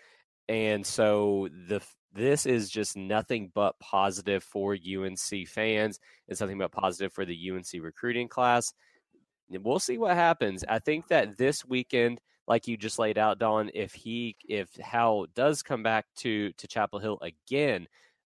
And 0.49 0.85
so 0.85 1.49
the 1.69 1.81
this 2.15 2.47
is 2.47 2.71
just 2.71 2.97
nothing 2.97 3.51
but 3.55 3.79
positive 3.81 4.45
for 4.45 4.75
UNC 4.75 5.49
fans. 5.49 5.99
It's 6.29 6.41
nothing 6.41 6.59
but 6.59 6.73
positive 6.73 7.13
for 7.13 7.25
the 7.25 7.51
UNC 7.51 7.83
recruiting 7.83 8.29
class. 8.29 8.73
We'll 9.51 9.81
see 9.81 9.99
what 9.99 10.15
happens. 10.15 10.65
I 10.69 10.79
think 10.79 11.09
that 11.09 11.37
this 11.37 11.65
weekend, 11.65 12.21
like 12.47 12.69
you 12.69 12.77
just 12.77 12.99
laid 12.99 13.19
out, 13.19 13.39
Don, 13.39 13.71
if 13.75 13.93
he 13.95 14.37
if 14.49 14.75
Howell 14.77 15.27
does 15.35 15.63
come 15.63 15.83
back 15.83 16.07
to 16.19 16.53
to 16.53 16.69
Chapel 16.69 16.99
Hill 16.99 17.19
again, 17.21 17.87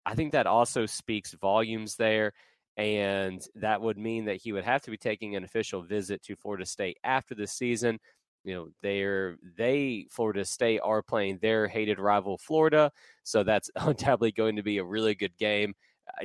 I 0.06 0.16
think 0.16 0.32
that 0.32 0.48
also 0.48 0.86
speaks 0.86 1.34
volumes 1.34 1.96
there. 1.96 2.34
And 2.76 3.46
that 3.56 3.82
would 3.82 3.98
mean 4.00 4.26
that 4.26 4.38
he 4.38 4.52
would 4.52 4.64
have 4.64 4.82
to 4.84 4.92
be 4.92 4.98
taking 4.98 5.36
an 5.36 5.44
official 5.44 5.84
visit 5.84 6.24
to 6.24 6.36
Florida 6.36 6.66
State 6.66 6.98
after 7.04 7.36
the 7.36 7.46
season 7.46 8.00
you 8.44 8.54
know 8.54 8.70
they're 8.82 9.38
they 9.58 10.08
Florida 10.12 10.46
State 10.46 10.80
are 10.84 11.02
playing 11.02 11.40
their 11.42 11.68
hated 11.68 12.00
rival 12.00 12.38
Florida, 12.38 12.92
so 13.24 13.44
that's 13.44 13.70
undoubtedly 13.76 14.32
going 14.32 14.56
to 14.56 14.64
be 14.64 14.78
a 14.78 14.84
really 14.84 15.16
good 15.16 15.36
game. 15.38 15.74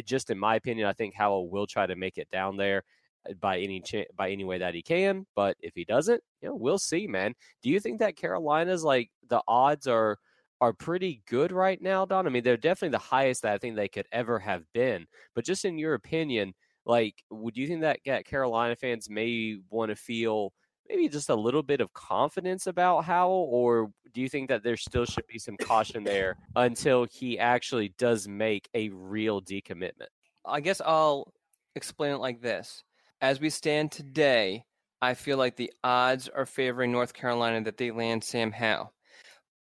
Just 0.04 0.30
in 0.30 0.38
my 0.38 0.56
opinion, 0.56 0.88
I 0.88 0.92
think 0.92 1.14
Howell 1.14 1.48
will 1.50 1.66
try 1.66 1.86
to 1.86 1.96
make 1.96 2.18
it 2.18 2.28
down 2.30 2.56
there 2.56 2.82
uh, 3.28 3.34
by 3.40 3.58
any 3.58 3.82
by 4.16 4.30
any 4.30 4.44
way 4.44 4.58
that 4.58 4.74
he 4.74 4.82
can. 4.82 5.26
But 5.36 5.56
if 5.60 5.74
he 5.74 5.84
doesn't, 5.84 6.22
you 6.42 6.48
know, 6.48 6.56
we'll 6.56 6.78
see, 6.78 7.06
man. 7.06 7.34
Do 7.62 7.70
you 7.70 7.80
think 7.80 8.00
that 8.00 8.16
Carolina's 8.16 8.84
like 8.84 9.10
the 9.28 9.42
odds 9.46 9.86
are 9.86 10.18
are 10.60 10.72
pretty 10.72 11.22
good 11.28 11.52
right 11.52 11.80
now, 11.80 12.04
Don? 12.04 12.26
I 12.26 12.30
mean, 12.30 12.42
they're 12.42 12.56
definitely 12.56 12.96
the 12.96 12.98
highest 12.98 13.42
that 13.42 13.54
I 13.54 13.58
think 13.58 13.76
they 13.76 13.88
could 13.88 14.06
ever 14.12 14.38
have 14.40 14.64
been. 14.74 15.06
But 15.34 15.44
just 15.44 15.64
in 15.64 15.78
your 15.78 15.94
opinion, 15.94 16.54
like, 16.84 17.22
would 17.30 17.56
you 17.56 17.68
think 17.68 17.82
that, 17.82 18.00
that 18.06 18.26
Carolina 18.26 18.74
fans 18.74 19.08
may 19.10 19.58
want 19.70 19.90
to 19.90 19.96
feel 19.96 20.52
maybe 20.88 21.08
just 21.08 21.28
a 21.28 21.34
little 21.34 21.62
bit 21.62 21.80
of 21.80 21.92
confidence 21.92 22.66
about 22.66 23.04
Howell, 23.04 23.48
or 23.50 23.90
do 24.12 24.20
you 24.20 24.28
think 24.28 24.48
that 24.48 24.62
there 24.62 24.76
still 24.76 25.04
should 25.04 25.26
be 25.26 25.38
some 25.38 25.56
caution 25.56 26.04
there 26.04 26.36
until 26.56 27.06
he 27.10 27.38
actually 27.38 27.94
does 27.98 28.26
make 28.26 28.68
a 28.74 28.88
real 28.90 29.42
decommitment? 29.42 30.08
I 30.44 30.60
guess 30.60 30.80
I'll 30.84 31.32
explain 31.76 32.12
it 32.12 32.18
like 32.18 32.40
this. 32.40 32.82
As 33.20 33.40
we 33.40 33.50
stand 33.50 33.92
today, 33.92 34.64
I 35.02 35.14
feel 35.14 35.36
like 35.36 35.56
the 35.56 35.72
odds 35.84 36.28
are 36.28 36.46
favoring 36.46 36.90
North 36.90 37.12
Carolina 37.12 37.62
that 37.64 37.76
they 37.76 37.90
land 37.90 38.24
Sam 38.24 38.50
Howell, 38.50 38.92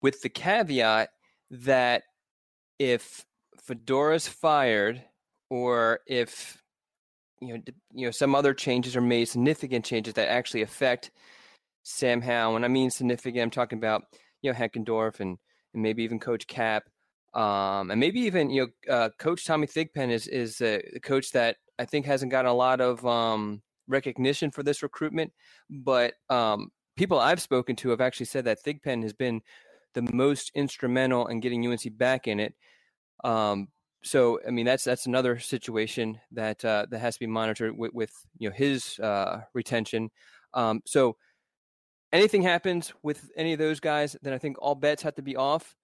with 0.02 0.22
the 0.22 0.30
caveat 0.30 1.10
that 1.50 2.04
if 2.80 3.26
Fedora's 3.68 4.28
fired 4.28 5.04
or 5.50 6.02
if 6.08 6.62
you 7.39 7.53
know, 7.53 7.62
you 7.94 8.08
know, 8.08 8.12
some 8.12 8.36
other 8.36 8.53
changes 8.53 8.96
are 8.96 9.01
made, 9.01 9.25
significant 9.25 9.86
changes 9.86 10.13
that 10.15 10.29
actually 10.29 10.62
affect 10.62 11.12
Sam 11.84 12.22
Howell. 12.22 12.56
And 12.56 12.65
I 12.65 12.67
mean 12.67 12.89
significant, 12.89 13.44
I'm 13.44 13.50
talking 13.50 13.77
about 13.77 14.03
you 14.41 14.51
know 14.51 14.58
Heckendorf 14.58 15.20
and, 15.20 15.38
and 15.74 15.84
maybe 15.84 16.03
even 16.03 16.20
Coach 16.20 16.48
Cap, 16.48 16.84
um, 17.34 17.91
and 17.91 18.00
maybe 18.00 18.22
even 18.22 18.50
you 18.50 18.72
know 18.88 18.94
uh, 18.94 19.10
Coach 19.20 19.46
Tommy 19.46 19.67
Thigpen 19.67 20.10
is 20.10 20.27
is 20.27 20.62
a 20.62 20.82
coach 21.03 21.32
that 21.32 21.58
I 21.79 21.86
think 21.86 22.06
hasn't 22.06 22.32
gotten 22.32 22.50
a 22.50 22.53
lot 22.53 22.82
of 22.82 23.06
um, 23.06 23.62
recognition 23.88 24.51
for 24.51 24.63
this 24.63 24.84
recruitment, 24.84 25.32
but 25.70 26.13
um, 26.29 26.72
people 26.98 27.20
I've 27.20 27.41
spoken 27.41 27.75
to 27.77 27.89
have 27.89 28.01
actually 28.01 28.25
said 28.25 28.46
that 28.46 28.63
Thigpen 28.63 29.03
has 29.03 29.13
been 29.13 29.41
the 29.94 30.01
most 30.13 30.51
instrumental 30.56 31.27
in 31.27 31.39
getting 31.39 31.65
UNC 31.65 31.98
back 31.98 32.27
in 32.27 32.39
it. 32.39 32.53
Um, 33.24 33.70
so 34.04 34.39
I 34.48 34.51
mean 34.51 34.66
that's 34.66 34.84
that's 34.84 35.06
another 35.06 35.39
situation 35.39 36.20
that 36.32 36.63
uh, 36.63 36.86
that 36.89 37.00
has 37.00 37.16
to 37.16 37.20
be 37.20 37.27
monitored 37.27 37.77
with, 37.77 37.94
with 37.94 38.12
you 38.38 38.50
know 38.50 38.56
his 38.56 39.00
uh, 39.00 39.42
retention. 39.54 40.10
Um, 40.54 40.82
so 40.86 41.18
anything 42.12 42.42
happens 42.42 42.94
with 43.04 43.30
any 43.36 43.54
of 43.54 43.60
those 43.60 43.80
guys, 43.80 44.16
then 44.22 44.34
I 44.34 44.38
think 44.38 44.58
all 44.60 44.75
bets 44.75 45.04
have 45.04 45.16
to 45.16 45.22
be 45.22 45.36
off 45.36 45.75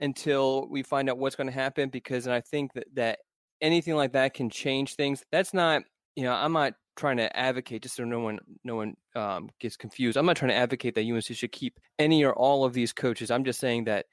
until 0.00 0.68
we 0.68 0.82
find 0.82 1.08
out 1.10 1.18
what's 1.18 1.36
going 1.36 1.48
to 1.48 1.52
happen. 1.52 1.88
Because 1.88 2.28
I 2.28 2.40
think 2.40 2.72
that 2.74 2.86
that 2.94 3.18
anything 3.60 3.94
like 3.94 4.12
that 4.12 4.34
can 4.34 4.50
change 4.50 4.94
things. 4.94 5.24
That's 5.32 5.54
not 5.54 5.82
you 6.16 6.24
know 6.24 6.32
I'm 6.32 6.52
not 6.52 6.74
trying 6.94 7.16
to 7.16 7.34
advocate 7.36 7.82
just 7.82 7.96
so 7.96 8.04
no 8.04 8.20
one 8.20 8.38
no 8.64 8.76
one 8.76 8.96
um, 9.16 9.48
gets 9.60 9.76
confused. 9.76 10.16
I'm 10.16 10.26
not 10.26 10.36
trying 10.36 10.50
to 10.50 10.56
advocate 10.56 10.94
that 10.94 11.06
UNC 11.06 11.24
should 11.24 11.52
keep 11.52 11.80
any 11.98 12.24
or 12.24 12.34
all 12.34 12.64
of 12.64 12.74
these 12.74 12.92
coaches. 12.92 13.30
I'm 13.30 13.44
just 13.44 13.60
saying 13.60 13.84
that 13.84 14.06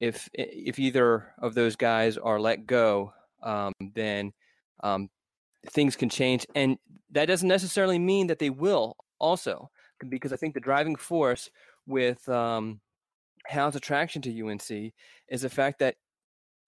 if 0.00 0.28
if 0.32 0.78
either 0.78 1.32
of 1.38 1.54
those 1.54 1.76
guys 1.76 2.16
are 2.16 2.40
let 2.40 2.66
go, 2.66 3.12
um, 3.42 3.72
then 3.94 4.32
um, 4.82 5.10
things 5.68 5.94
can 5.94 6.08
change, 6.08 6.46
and 6.54 6.78
that 7.10 7.26
doesn't 7.26 7.48
necessarily 7.48 7.98
mean 7.98 8.26
that 8.28 8.38
they 8.38 8.50
will. 8.50 8.96
Also, 9.18 9.70
because 10.08 10.32
I 10.32 10.36
think 10.36 10.54
the 10.54 10.60
driving 10.60 10.96
force 10.96 11.50
with 11.86 12.26
um, 12.28 12.80
Howell's 13.46 13.76
attraction 13.76 14.22
to 14.22 14.48
UNC 14.48 14.92
is 15.28 15.42
the 15.42 15.50
fact 15.50 15.78
that 15.80 15.96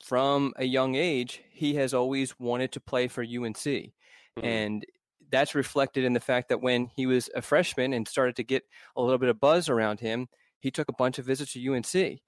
from 0.04 0.52
a 0.56 0.64
young 0.64 0.94
age 0.94 1.42
he 1.50 1.74
has 1.76 1.94
always 1.94 2.38
wanted 2.38 2.72
to 2.72 2.80
play 2.80 3.08
for 3.08 3.22
UNC, 3.22 3.56
mm-hmm. 3.56 4.44
and 4.44 4.84
that's 5.30 5.54
reflected 5.54 6.04
in 6.04 6.12
the 6.12 6.20
fact 6.20 6.50
that 6.50 6.60
when 6.60 6.90
he 6.94 7.06
was 7.06 7.30
a 7.34 7.40
freshman 7.40 7.94
and 7.94 8.06
started 8.06 8.36
to 8.36 8.44
get 8.44 8.64
a 8.94 9.02
little 9.02 9.16
bit 9.16 9.30
of 9.30 9.40
buzz 9.40 9.70
around 9.70 10.00
him, 10.00 10.28
he 10.60 10.70
took 10.70 10.90
a 10.90 10.94
bunch 10.94 11.18
of 11.18 11.24
visits 11.24 11.54
to 11.54 11.74
UNC 11.74 12.20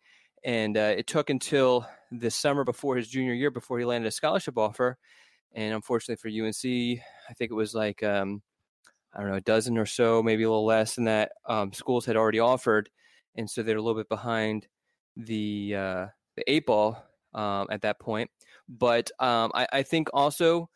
and 0.45 0.77
uh, 0.77 0.95
it 0.97 1.07
took 1.07 1.31
until 1.31 1.87
the 2.13 2.31
summer 2.31 2.65
before 2.65 2.97
his 2.97 3.09
junior 3.09 3.33
year 3.33 3.51
before 3.51 3.79
he 3.79 3.85
landed 3.85 4.09
a 4.09 4.13
scholarship 4.13 4.59
offer. 4.59 4.99
And 5.55 5.75
unfortunately 5.75 6.17
for 6.17 6.29
UNC, 6.29 7.01
I 7.31 7.33
think 7.35 7.51
it 7.51 7.55
was 7.55 7.75
like 7.75 8.03
um, 8.03 8.43
I 9.15 9.21
don't 9.21 9.31
know 9.31 9.37
a 9.37 9.41
dozen 9.41 9.79
or 9.79 9.87
so, 9.87 10.23
maybe 10.23 10.43
a 10.43 10.49
little 10.49 10.67
less 10.67 10.95
than 10.95 11.05
that. 11.05 11.33
Um, 11.49 11.73
schools 11.73 12.05
had 12.05 12.17
already 12.17 12.41
offered, 12.41 12.91
and 13.37 13.49
so 13.49 13.63
they're 13.63 13.77
a 13.77 13.83
little 13.83 14.01
bit 14.01 14.09
behind 14.09 14.67
the 15.17 15.75
uh, 15.77 16.07
the 16.37 16.45
eight 16.51 16.67
ball 16.67 17.05
um, 17.35 17.69
at 17.71 17.83
that 17.83 18.01
point. 18.01 18.31
But 18.69 19.11
um, 19.21 19.53
I, 19.55 19.67
I 19.73 19.83
think 19.83 20.09
also 20.13 20.69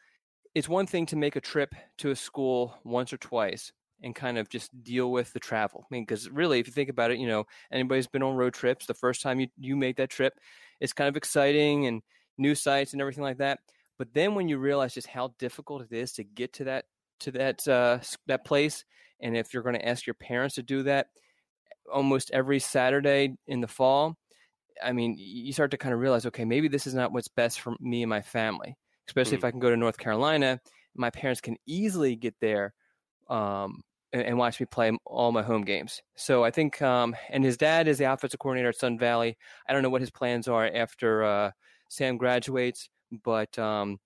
it's 0.55 0.69
one 0.69 0.87
thing 0.87 1.07
to 1.07 1.17
make 1.17 1.37
a 1.37 1.41
trip 1.41 1.75
to 1.99 2.11
a 2.11 2.17
school 2.17 2.79
once 2.85 3.13
or 3.13 3.19
twice 3.19 3.73
and 4.03 4.15
kind 4.15 4.39
of 4.39 4.49
just 4.49 4.71
deal 4.83 5.11
with 5.11 5.33
the 5.33 5.41
travel. 5.41 5.85
I 5.85 5.95
mean, 5.95 6.03
because 6.03 6.29
really, 6.31 6.61
if 6.61 6.67
you 6.67 6.73
think 6.73 6.91
about 6.91 7.11
it, 7.11 7.19
you 7.19 7.27
know, 7.27 7.45
anybody's 7.73 8.07
been 8.07 8.23
on 8.23 8.37
road 8.37 8.55
trips, 8.55 8.87
the 8.87 8.95
first 8.95 9.23
time 9.23 9.41
you, 9.41 9.49
you 9.59 9.77
make 9.77 9.97
that 9.97 10.11
trip, 10.11 10.35
it's 10.81 10.93
kind 10.93 11.09
of 11.09 11.17
exciting 11.17 11.87
and 11.87 12.03
new 12.37 12.55
sights 12.55 12.93
and 12.93 13.01
everything 13.01 13.25
like 13.25 13.39
that. 13.39 13.59
But 13.99 14.15
then 14.15 14.35
when 14.35 14.49
you 14.49 14.59
realize 14.59 14.95
just 14.95 15.09
how 15.09 15.35
difficult 15.39 15.83
it 15.83 15.93
is 15.93 16.13
to 16.15 16.25
get 16.25 16.53
to 16.55 16.65
that 16.65 16.85
to 17.21 17.33
that 17.33 17.67
uh, 17.67 17.99
that 18.27 18.45
place, 18.45 18.85
and 19.21 19.37
if 19.37 19.53
you're 19.53 19.65
going 19.65 19.75
to 19.75 19.89
ask 19.89 20.07
your 20.07 20.15
parents 20.15 20.55
to 20.55 20.63
do 20.63 20.85
that 20.85 21.09
almost 21.93 22.31
every 22.31 22.61
Saturday 22.61 23.35
in 23.49 23.61
the 23.61 23.67
fall, 23.67 24.17
I 24.83 24.93
mean, 24.93 25.17
you 25.19 25.53
start 25.53 25.73
to 25.73 25.79
kind 25.79 25.95
of 25.95 26.01
realize, 26.01 26.27
okay, 26.27 26.45
maybe 26.45 26.69
this 26.69 26.87
is 26.87 26.95
not 26.95 27.13
what's 27.13 27.29
best 27.29 27.61
for 27.61 27.75
me 27.81 28.03
and 28.03 28.11
my 28.11 28.23
family. 28.23 28.77
Especially 29.09 29.33
mm. 29.33 29.39
if 29.39 29.45
I 29.45 29.51
can 29.51 29.59
go 29.59 29.71
to 29.71 29.77
North 29.77 29.99
Carolina, 29.99 30.61
my 30.95 31.11
parents 31.11 31.41
can 31.41 31.57
easily 31.67 32.15
get 32.15 32.35
there 32.41 32.75
um, 33.29 33.83
and, 34.13 34.39
watch 34.39 34.61
me 34.61 34.67
play 34.67 34.91
all 35.05 35.33
my 35.33 35.43
home 35.43 35.63
games. 35.63 36.03
So 36.17 36.45
I 36.45 36.51
think, 36.51 36.81
um, 36.83 37.15
and 37.31 37.45
his 37.45 37.57
dad 37.57 37.89
is 37.89 37.99
the 37.99 38.05
offensive 38.05 38.41
coordinator 38.41 38.71
at 38.71 38.77
Sun 38.77 38.99
Valley. 38.99 39.37
I 39.69 39.73
don't 39.73 39.83
know 39.83 39.91
what 39.91 40.01
his 40.01 40.11
plans 40.11 40.49
are 40.49 40.67
after 40.67 41.25
uh, 41.25 41.51
Sam 41.89 42.17
graduates, 42.17 42.89
but 43.25 43.59
um, 43.59 43.99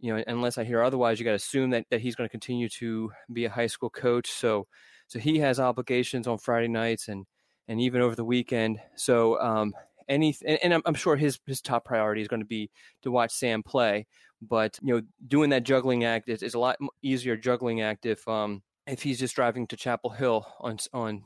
you 0.00 0.14
know, 0.14 0.22
unless 0.26 0.58
I 0.58 0.64
hear 0.64 0.82
otherwise, 0.82 1.18
you 1.18 1.24
got 1.24 1.32
to 1.32 1.36
assume 1.36 1.70
that, 1.70 1.86
that 1.90 2.00
he's 2.00 2.14
going 2.14 2.28
to 2.28 2.32
continue 2.32 2.68
to 2.70 3.10
be 3.32 3.44
a 3.44 3.50
high 3.50 3.66
school 3.66 3.90
coach. 3.90 4.30
So, 4.30 4.66
so 5.06 5.18
he 5.18 5.38
has 5.38 5.60
obligations 5.60 6.26
on 6.26 6.38
Friday 6.38 6.68
nights 6.68 7.08
and 7.08 7.26
and 7.66 7.80
even 7.80 8.02
over 8.02 8.14
the 8.14 8.24
weekend. 8.24 8.78
So, 8.96 9.40
um, 9.40 9.72
any 10.08 10.36
and, 10.46 10.58
and 10.62 10.74
I'm, 10.74 10.82
I'm, 10.84 10.94
sure 10.94 11.16
his 11.16 11.38
his 11.46 11.62
top 11.62 11.86
priority 11.86 12.20
is 12.20 12.28
going 12.28 12.40
to 12.40 12.46
be 12.46 12.70
to 13.02 13.10
watch 13.10 13.32
Sam 13.32 13.62
play. 13.62 14.06
But 14.42 14.78
you 14.82 14.94
know, 14.94 15.02
doing 15.26 15.50
that 15.50 15.64
juggling 15.64 16.04
act 16.04 16.28
is, 16.28 16.42
is 16.42 16.52
a 16.52 16.58
lot 16.58 16.76
easier 17.02 17.36
juggling 17.36 17.80
act 17.80 18.04
if 18.04 18.26
um 18.28 18.62
if 18.86 19.02
he's 19.02 19.18
just 19.18 19.34
driving 19.34 19.66
to 19.68 19.76
Chapel 19.76 20.10
Hill 20.10 20.46
on 20.60 20.78
on 20.92 21.22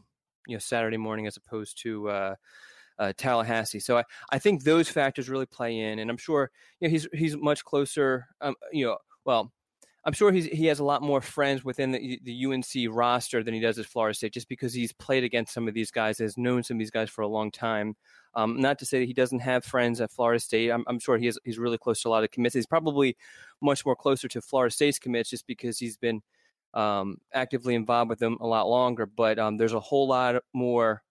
you 0.47 0.55
know 0.55 0.61
Saturday 0.61 0.97
morning 0.97 1.27
as 1.27 1.37
opposed 1.37 1.81
to 1.83 2.09
uh, 2.09 2.35
uh, 2.99 3.13
Tallahassee. 3.17 3.81
So 3.81 3.99
I, 3.99 4.05
I 4.31 4.39
think 4.39 4.65
those 4.65 4.89
factors 4.89 5.29
really 5.29 5.47
play 5.47 5.79
in, 5.79 5.99
and 5.99 6.11
I'm 6.11 6.17
sure 6.17 6.51
you 6.81 6.89
know 6.89 6.93
he's 6.93 7.09
he's 7.13 7.37
much 7.37 7.65
closer. 7.65 8.27
Um, 8.41 8.55
you 8.73 8.87
know, 8.87 8.99
well, 9.25 9.53
I'm 10.05 10.13
sure 10.13 10.33
he's 10.33 10.47
he 10.47 10.67
has 10.67 10.79
a 10.79 10.85
lot 10.85 11.03
more 11.03 11.21
friends 11.21 11.65
within 11.65 11.93
the, 11.93 12.21
the 12.23 12.47
UNC 12.47 12.67
roster 12.91 13.43
than 13.43 13.55
he 13.55 13.61
does 13.61 13.79
at 13.79 13.87
Florida 13.87 14.15
State, 14.15 14.33
just 14.33 14.49
because 14.49 14.73
he's 14.73 14.93
played 14.93 15.25
against 15.25 15.53
some 15.53 15.69
of 15.69 15.75
these 15.75 15.91
guys, 15.91 16.19
has 16.19 16.39
known 16.39 16.63
some 16.63 16.77
of 16.77 16.79
these 16.79 16.91
guys 16.91 17.11
for 17.11 17.23
a 17.23 17.29
long 17.29 17.51
time. 17.51 17.95
Um, 18.35 18.61
not 18.61 18.79
to 18.79 18.87
say 18.87 19.01
that 19.01 19.07
he 19.07 19.15
doesn't 19.15 19.41
have 19.41 19.65
friends 19.65 20.01
at 20.01 20.13
Florida 20.13 20.39
State. 20.39 20.71
I'm, 20.71 20.85
I'm 20.87 20.99
sure 20.99 21.19
he 21.19 21.27
is, 21.27 21.39
he's 21.45 21.59
really 21.59 21.79
close 21.79 22.03
to 22.03 22.09
a 22.09 22.11
lot 22.11 22.25
of 22.25 22.31
commits. 22.31 22.55
He's 22.55 22.67
probably 22.67 23.17
much 23.61 23.85
more 23.85 23.97
closer 23.97 24.29
to 24.29 24.41
Florida 24.41 24.73
State's 24.73 24.99
commits 24.99 25.31
just 25.31 25.47
because 25.47 25.79
he's 25.79 25.97
been 25.97 26.23
um, 26.75 27.19
actively 27.33 27.75
involved 27.75 28.11
with 28.11 28.19
them 28.19 28.39
a 28.41 28.47
lot 28.47 28.69
longer. 28.69 29.07
But 29.07 29.39
um, 29.39 29.57
there's 29.57 29.73
a 29.73 29.81
whole 29.81 30.09
lot 30.09 30.43
more 30.53 31.03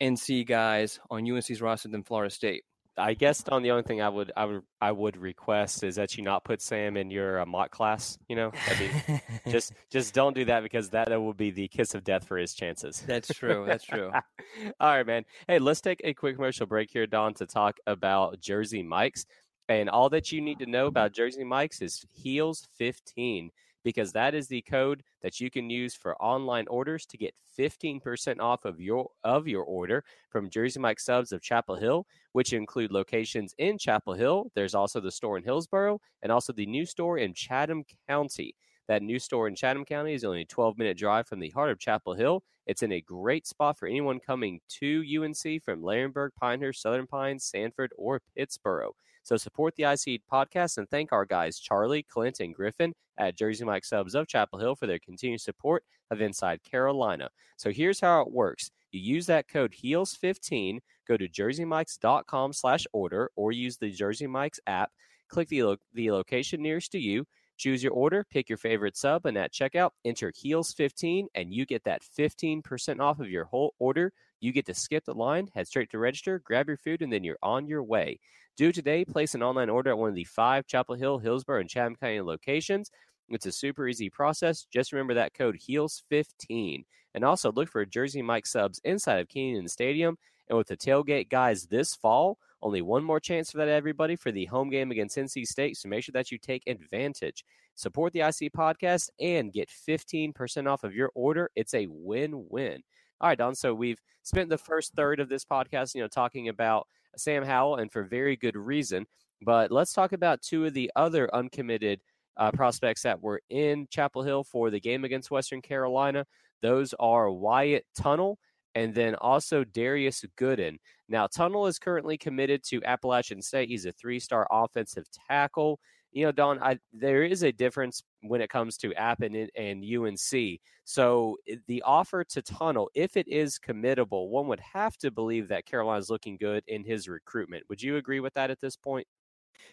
NC 0.00 0.46
guys 0.46 1.00
on 1.10 1.30
UNC's 1.30 1.62
roster 1.62 1.88
than 1.88 2.02
Florida 2.02 2.30
State. 2.30 2.64
I 2.96 3.14
guess 3.14 3.42
on 3.48 3.62
the 3.62 3.72
only 3.72 3.82
thing 3.82 4.00
I 4.00 4.08
would 4.08 4.30
I 4.36 4.44
would 4.44 4.62
I 4.80 4.92
would 4.92 5.16
request 5.16 5.82
is 5.82 5.96
that 5.96 6.16
you 6.16 6.22
not 6.22 6.44
put 6.44 6.62
Sam 6.62 6.96
in 6.96 7.10
your 7.10 7.40
uh, 7.40 7.46
mock 7.46 7.72
class. 7.72 8.18
You 8.28 8.36
know, 8.36 8.52
I 8.68 8.80
mean, 8.80 9.20
just 9.50 9.72
just 9.90 10.14
don't 10.14 10.34
do 10.34 10.44
that 10.44 10.62
because 10.62 10.90
that 10.90 11.10
will 11.10 11.34
be 11.34 11.50
the 11.50 11.66
kiss 11.68 11.94
of 11.94 12.04
death 12.04 12.26
for 12.26 12.36
his 12.36 12.54
chances. 12.54 13.02
That's 13.04 13.34
true. 13.34 13.64
That's 13.66 13.84
true. 13.84 14.12
All 14.80 14.88
right, 14.88 15.06
man. 15.06 15.24
Hey, 15.48 15.58
let's 15.58 15.80
take 15.80 16.02
a 16.04 16.14
quick 16.14 16.36
commercial 16.36 16.66
break 16.66 16.90
here, 16.90 17.06
Don, 17.06 17.34
to 17.34 17.46
talk 17.46 17.78
about 17.86 18.40
Jersey 18.40 18.82
Mike's. 18.82 19.26
And 19.68 19.88
all 19.88 20.10
that 20.10 20.30
you 20.30 20.42
need 20.42 20.58
to 20.58 20.66
know 20.66 20.86
about 20.86 21.12
Jersey 21.14 21.42
Mike's 21.42 21.80
is 21.80 22.04
Heels 22.12 22.68
15 22.76 23.50
because 23.84 24.12
that 24.12 24.34
is 24.34 24.48
the 24.48 24.62
code 24.62 25.02
that 25.22 25.38
you 25.40 25.50
can 25.50 25.70
use 25.70 25.94
for 25.94 26.20
online 26.20 26.66
orders 26.68 27.06
to 27.06 27.18
get 27.18 27.34
15% 27.56 28.40
off 28.40 28.64
of 28.64 28.80
your 28.80 29.10
of 29.22 29.46
your 29.46 29.62
order 29.62 30.04
from 30.30 30.50
Jersey 30.50 30.80
Mike 30.80 30.98
Subs 30.98 31.30
of 31.30 31.42
Chapel 31.42 31.76
Hill, 31.76 32.06
which 32.32 32.52
include 32.52 32.90
locations 32.90 33.54
in 33.58 33.78
Chapel 33.78 34.14
Hill. 34.14 34.50
There's 34.54 34.74
also 34.74 35.00
the 35.00 35.12
store 35.12 35.36
in 35.36 35.44
Hillsborough 35.44 36.00
and 36.22 36.32
also 36.32 36.52
the 36.52 36.66
new 36.66 36.86
store 36.86 37.18
in 37.18 37.34
Chatham 37.34 37.84
County. 38.08 38.56
That 38.88 39.02
new 39.02 39.18
store 39.18 39.48
in 39.48 39.54
Chatham 39.54 39.84
County 39.84 40.14
is 40.14 40.24
only 40.24 40.42
a 40.42 40.46
12 40.46 40.76
minute 40.76 40.98
drive 40.98 41.26
from 41.26 41.40
the 41.40 41.50
heart 41.50 41.70
of 41.70 41.78
Chapel 41.78 42.14
Hill. 42.14 42.42
It's 42.66 42.82
in 42.82 42.92
a 42.92 43.00
great 43.00 43.46
spot 43.46 43.78
for 43.78 43.86
anyone 43.86 44.20
coming 44.20 44.60
to 44.80 45.02
UNC 45.02 45.62
from 45.62 45.82
Laurinburg, 45.82 46.30
Pinehurst, 46.38 46.82
Southern 46.82 47.06
Pines, 47.06 47.44
Sanford, 47.44 47.92
or 47.96 48.20
Pittsboro. 48.36 48.90
So 49.24 49.36
support 49.38 49.74
the 49.74 49.84
IC 49.84 50.20
podcast 50.30 50.78
and 50.78 50.88
thank 50.88 51.10
our 51.10 51.24
guys 51.24 51.58
Charlie, 51.58 52.04
Clint, 52.04 52.40
and 52.40 52.54
Griffin 52.54 52.92
at 53.18 53.36
Jersey 53.36 53.64
Mike 53.64 53.84
Subs 53.84 54.14
of 54.14 54.28
Chapel 54.28 54.58
Hill 54.58 54.76
for 54.76 54.86
their 54.86 54.98
continued 54.98 55.40
support 55.40 55.82
of 56.10 56.20
Inside 56.20 56.62
Carolina. 56.62 57.30
So 57.56 57.70
here's 57.70 58.00
how 58.00 58.20
it 58.20 58.30
works. 58.30 58.70
You 58.92 59.00
use 59.00 59.26
that 59.26 59.48
code 59.48 59.72
HEELS15, 59.72 60.78
go 61.08 61.16
to 61.16 61.28
jerseymikes.com 61.28 62.52
slash 62.52 62.86
order, 62.92 63.30
or 63.34 63.50
use 63.50 63.78
the 63.78 63.90
Jersey 63.90 64.26
Mikes 64.26 64.60
app. 64.66 64.90
Click 65.28 65.48
the, 65.48 65.62
lo- 65.62 65.76
the 65.94 66.10
location 66.12 66.62
nearest 66.62 66.92
to 66.92 67.00
you. 67.00 67.24
Choose 67.56 67.82
your 67.82 67.92
order, 67.92 68.26
pick 68.30 68.48
your 68.48 68.58
favorite 68.58 68.96
sub, 68.96 69.26
and 69.26 69.38
at 69.38 69.52
checkout, 69.52 69.90
enter 70.04 70.32
HEELS15, 70.32 71.26
and 71.34 71.52
you 71.52 71.64
get 71.64 71.84
that 71.84 72.02
15% 72.18 73.00
off 73.00 73.20
of 73.20 73.30
your 73.30 73.44
whole 73.44 73.74
order. 73.78 74.12
You 74.40 74.52
get 74.52 74.66
to 74.66 74.74
skip 74.74 75.04
the 75.04 75.14
line, 75.14 75.48
head 75.54 75.66
straight 75.66 75.90
to 75.90 75.98
register, 75.98 76.40
grab 76.40 76.68
your 76.68 76.76
food, 76.76 77.00
and 77.00 77.12
then 77.12 77.24
you're 77.24 77.38
on 77.42 77.66
your 77.66 77.82
way. 77.82 78.18
Do 78.56 78.70
today, 78.70 79.04
place 79.04 79.34
an 79.34 79.42
online 79.42 79.68
order 79.68 79.90
at 79.90 79.98
one 79.98 80.10
of 80.10 80.14
the 80.14 80.24
five 80.24 80.66
Chapel 80.66 80.94
Hill, 80.94 81.18
Hillsborough, 81.18 81.60
and 81.60 81.68
Chatham 81.68 81.96
County 81.96 82.20
locations. 82.20 82.88
It's 83.28 83.46
a 83.46 83.52
super 83.52 83.88
easy 83.88 84.08
process. 84.08 84.66
Just 84.72 84.92
remember 84.92 85.14
that 85.14 85.34
code 85.34 85.58
HEELS15. 85.58 86.84
And 87.14 87.24
also 87.24 87.50
look 87.50 87.68
for 87.68 87.84
Jersey 87.84 88.22
Mike 88.22 88.46
subs 88.46 88.80
inside 88.84 89.18
of 89.18 89.28
Kenan 89.28 89.66
Stadium. 89.66 90.16
And 90.48 90.56
with 90.56 90.68
the 90.68 90.76
tailgate 90.76 91.30
guys 91.30 91.66
this 91.66 91.96
fall, 91.96 92.38
Only 92.64 92.80
one 92.80 93.04
more 93.04 93.20
chance 93.20 93.50
for 93.50 93.58
that, 93.58 93.68
everybody, 93.68 94.16
for 94.16 94.32
the 94.32 94.46
home 94.46 94.70
game 94.70 94.90
against 94.90 95.18
NC 95.18 95.46
State. 95.46 95.76
So 95.76 95.86
make 95.86 96.02
sure 96.02 96.14
that 96.14 96.32
you 96.32 96.38
take 96.38 96.62
advantage. 96.66 97.44
Support 97.74 98.14
the 98.14 98.20
IC 98.20 98.54
podcast 98.56 99.10
and 99.20 99.52
get 99.52 99.68
15% 99.68 100.66
off 100.66 100.82
of 100.82 100.94
your 100.94 101.10
order. 101.14 101.50
It's 101.56 101.74
a 101.74 101.86
win 101.90 102.46
win. 102.48 102.82
All 103.20 103.28
right, 103.28 103.36
Don. 103.36 103.54
So 103.54 103.74
we've 103.74 104.00
spent 104.22 104.48
the 104.48 104.56
first 104.56 104.94
third 104.94 105.20
of 105.20 105.28
this 105.28 105.44
podcast, 105.44 105.94
you 105.94 106.00
know, 106.00 106.08
talking 106.08 106.48
about 106.48 106.86
Sam 107.16 107.44
Howell 107.44 107.76
and 107.76 107.90
for 107.90 108.04
very 108.04 108.36
good 108.36 108.56
reason. 108.56 109.06
But 109.42 109.70
let's 109.70 109.92
talk 109.92 110.12
about 110.12 110.42
two 110.42 110.64
of 110.64 110.74
the 110.74 110.90
other 110.96 111.34
uncommitted 111.34 112.00
uh, 112.36 112.50
prospects 112.52 113.02
that 113.02 113.20
were 113.20 113.40
in 113.50 113.86
Chapel 113.90 114.22
Hill 114.22 114.44
for 114.44 114.70
the 114.70 114.80
game 114.80 115.04
against 115.04 115.30
Western 115.30 115.62
Carolina. 115.62 116.26
Those 116.62 116.94
are 116.98 117.30
Wyatt 117.30 117.84
Tunnel 117.96 118.38
and 118.74 118.94
then 118.94 119.14
also 119.16 119.64
Darius 119.64 120.24
Gooden. 120.38 120.78
Now, 121.08 121.26
Tunnel 121.26 121.66
is 121.66 121.78
currently 121.78 122.16
committed 122.18 122.62
to 122.64 122.82
Appalachian 122.84 123.42
State. 123.42 123.68
He's 123.68 123.86
a 123.86 123.92
three 123.92 124.18
star 124.18 124.46
offensive 124.50 125.04
tackle. 125.28 125.78
You 126.14 126.24
know, 126.24 126.32
Don, 126.32 126.62
I, 126.62 126.78
there 126.92 127.24
is 127.24 127.42
a 127.42 127.52
difference 127.52 128.02
when 128.22 128.40
it 128.40 128.48
comes 128.48 128.76
to 128.78 128.94
App 128.94 129.20
and, 129.20 129.50
and 129.56 129.84
UNC. 129.84 130.60
So 130.84 131.36
the 131.66 131.82
offer 131.82 132.24
to 132.24 132.40
Tunnel, 132.40 132.88
if 132.94 133.16
it 133.16 133.28
is 133.28 133.58
committable, 133.58 134.28
one 134.28 134.46
would 134.46 134.60
have 134.60 134.96
to 134.98 135.10
believe 135.10 135.48
that 135.48 135.66
Carolina's 135.66 136.10
looking 136.10 136.36
good 136.36 136.62
in 136.68 136.84
his 136.84 137.08
recruitment. 137.08 137.64
Would 137.68 137.82
you 137.82 137.96
agree 137.96 138.20
with 138.20 138.32
that 138.34 138.50
at 138.50 138.60
this 138.60 138.76
point? 138.76 139.06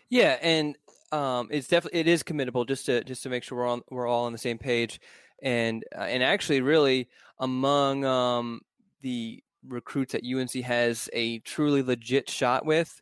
Yeah, 0.10 0.38
and 0.42 0.76
um, 1.12 1.48
it's 1.52 1.68
definitely 1.68 2.00
it 2.00 2.08
is 2.08 2.24
committable 2.24 2.68
just 2.68 2.86
to 2.88 3.04
just 3.04 3.24
to 3.24 3.30
make 3.30 3.44
sure 3.44 3.60
we're 3.60 3.68
on 3.68 3.82
we're 3.90 4.08
all 4.08 4.26
on 4.26 4.32
the 4.32 4.38
same 4.38 4.58
page, 4.58 5.00
and 5.42 5.84
uh, 5.96 6.02
and 6.02 6.24
actually 6.24 6.62
really 6.62 7.08
among 7.40 8.04
um, 8.06 8.62
the 9.02 9.44
recruits 9.68 10.14
that 10.14 10.24
UNC 10.26 10.52
has 10.64 11.10
a 11.14 11.40
truly 11.40 11.84
legit 11.84 12.30
shot 12.30 12.66
with. 12.66 13.02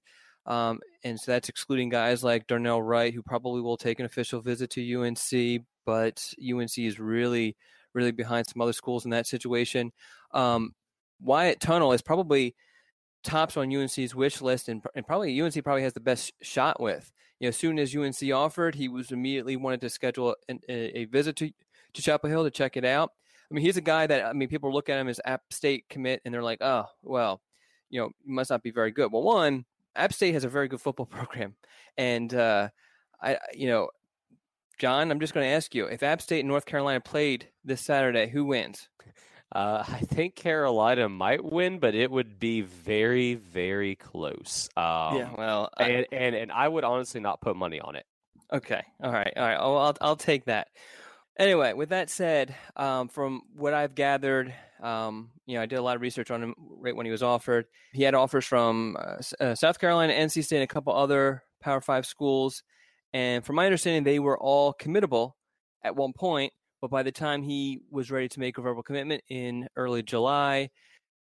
Um, 0.50 0.80
and 1.04 1.20
so 1.20 1.32
that's 1.32 1.48
excluding 1.48 1.90
guys 1.90 2.24
like 2.24 2.48
Darnell 2.48 2.82
Wright, 2.82 3.14
who 3.14 3.22
probably 3.22 3.62
will 3.62 3.78
take 3.78 4.00
an 4.00 4.06
official 4.06 4.42
visit 4.42 4.72
to 4.72 4.96
UNC, 4.96 5.64
but 5.86 6.34
UNC 6.42 6.78
is 6.78 7.00
really, 7.00 7.56
really 7.94 8.12
behind 8.12 8.48
some 8.48 8.62
other 8.62 8.74
schools 8.74 9.06
in 9.06 9.12
that 9.12 9.28
situation. 9.28 9.92
Um, 10.34 10.74
Wyatt 11.22 11.60
Tunnel 11.60 11.94
is 11.94 12.02
probably 12.02 12.56
tops 13.24 13.58
on 13.58 13.74
UNC's 13.74 14.16
wish 14.16 14.42
list, 14.42 14.70
and, 14.70 14.84
and 14.96 15.06
probably 15.06 15.40
UNC 15.40 15.64
probably 15.64 15.84
has 15.84 15.94
the 15.94 16.00
best 16.00 16.34
shot 16.42 16.82
with. 16.82 17.12
You 17.40 17.46
know, 17.46 17.50
as 17.50 17.58
soon 17.58 17.78
as 17.78 17.96
UNC 17.96 18.22
offered, 18.34 18.76
he 18.76 18.88
was 18.88 19.12
immediately 19.12 19.56
wanted 19.56 19.82
to 19.82 19.90
schedule 19.90 20.36
a, 20.50 21.00
a 21.00 21.06
visit 21.06 21.36
to 21.38 21.52
to 21.94 22.02
Chapel 22.02 22.30
Hill 22.30 22.44
to 22.44 22.52
check 22.52 22.78
it 22.78 22.86
out. 22.86 23.14
I 23.50 23.54
mean, 23.54 23.66
he's 23.66 23.78
a 23.78 23.82
guy 23.82 24.06
that 24.06 24.26
I 24.26 24.34
mean, 24.34 24.50
people 24.50 24.72
look 24.72 24.90
at 24.90 25.00
him 25.00 25.08
as 25.08 25.20
App 25.26 25.42
State 25.52 25.86
commit, 25.90 26.22
and 26.26 26.34
they're 26.34 26.44
like, 26.44 26.62
oh, 26.62 26.86
well, 27.04 27.42
you 27.90 28.00
know, 28.00 28.12
must 28.26 28.52
not 28.52 28.64
be 28.64 28.72
very 28.72 28.92
good. 28.92 29.12
Well, 29.12 29.24
one, 29.24 29.66
App 29.96 30.14
State 30.14 30.34
has 30.34 30.44
a 30.44 30.50
very 30.50 30.68
good 30.68 30.82
football 30.82 31.06
program, 31.18 31.56
and 31.98 32.34
uh, 32.34 32.70
I, 33.22 33.38
you 33.54 33.68
know, 33.68 33.90
John, 34.78 35.12
I'm 35.12 35.20
just 35.20 35.34
going 35.34 35.46
to 35.46 35.52
ask 35.52 35.74
you: 35.76 35.86
if 35.86 36.04
App 36.04 36.22
State 36.22 36.40
and 36.40 36.48
North 36.48 36.66
Carolina 36.66 37.02
played 37.02 37.50
this 37.64 37.82
Saturday, 37.82 38.28
who 38.30 38.46
wins? 38.46 38.88
Uh, 39.52 39.84
I 39.88 40.00
think 40.02 40.36
Carolina 40.36 41.10
might 41.10 41.44
win, 41.44 41.80
but 41.80 41.96
it 41.96 42.12
would 42.12 42.40
be 42.40 42.62
very, 42.62 43.34
very 43.34 43.96
close. 43.96 44.70
Um, 44.78 45.18
yeah, 45.18 45.30
well, 45.36 45.70
I, 45.76 45.84
and, 45.84 46.06
and 46.12 46.36
and 46.36 46.52
I 46.52 46.68
would 46.68 46.84
honestly 46.84 47.20
not 47.20 47.42
put 47.42 47.56
money 47.56 47.80
on 47.80 47.96
it. 47.96 48.06
Okay, 48.54 48.82
all 49.04 49.12
right, 49.12 49.34
all 49.36 49.44
right. 49.44 49.58
Oh, 49.60 49.76
I'll 49.76 49.98
I'll 50.02 50.16
take 50.16 50.46
that. 50.46 50.68
Anyway, 51.38 51.74
with 51.74 51.90
that 51.90 52.10
said, 52.10 52.54
um, 52.76 53.08
from 53.08 53.42
what 53.56 53.74
I've 53.74 53.96
gathered, 53.96 54.54
um, 54.82 55.32
you 55.46 55.56
know, 55.56 55.62
I 55.62 55.66
did 55.66 55.80
a 55.80 55.82
lot 55.82 55.96
of 55.96 56.02
research 56.02 56.32
on 56.32 56.42
him 56.42 56.56
right 56.58 56.96
when 56.96 57.06
he 57.06 57.12
was 57.12 57.24
offered. 57.24 57.66
He 57.94 58.04
had 58.04 58.16
offers 58.16 58.46
from 58.46 58.98
uh, 59.00 59.44
uh, 59.44 59.56
South 59.56 59.80
Carolina, 59.80 60.14
NC 60.14 60.44
State, 60.44 60.58
and 60.58 60.64
a 60.64 60.68
couple 60.68 60.94
other 60.94 61.44
Power 61.62 61.82
Five 61.82 62.06
schools. 62.06 62.64
And 63.14 63.46
from 63.46 63.56
my 63.56 63.66
understanding, 63.66 64.04
they 64.04 64.20
were 64.20 64.38
all 64.38 64.74
committable 64.74 65.34
at 65.84 65.96
one 65.96 66.14
point. 66.14 66.54
But 66.82 66.92
by 66.92 67.04
the 67.04 67.12
time 67.12 67.44
he 67.44 67.82
was 67.92 68.10
ready 68.10 68.30
to 68.30 68.40
make 68.40 68.58
a 68.58 68.62
verbal 68.62 68.84
commitment 68.84 69.24
in 69.30 69.68
early 69.76 70.02
July, 70.02 70.70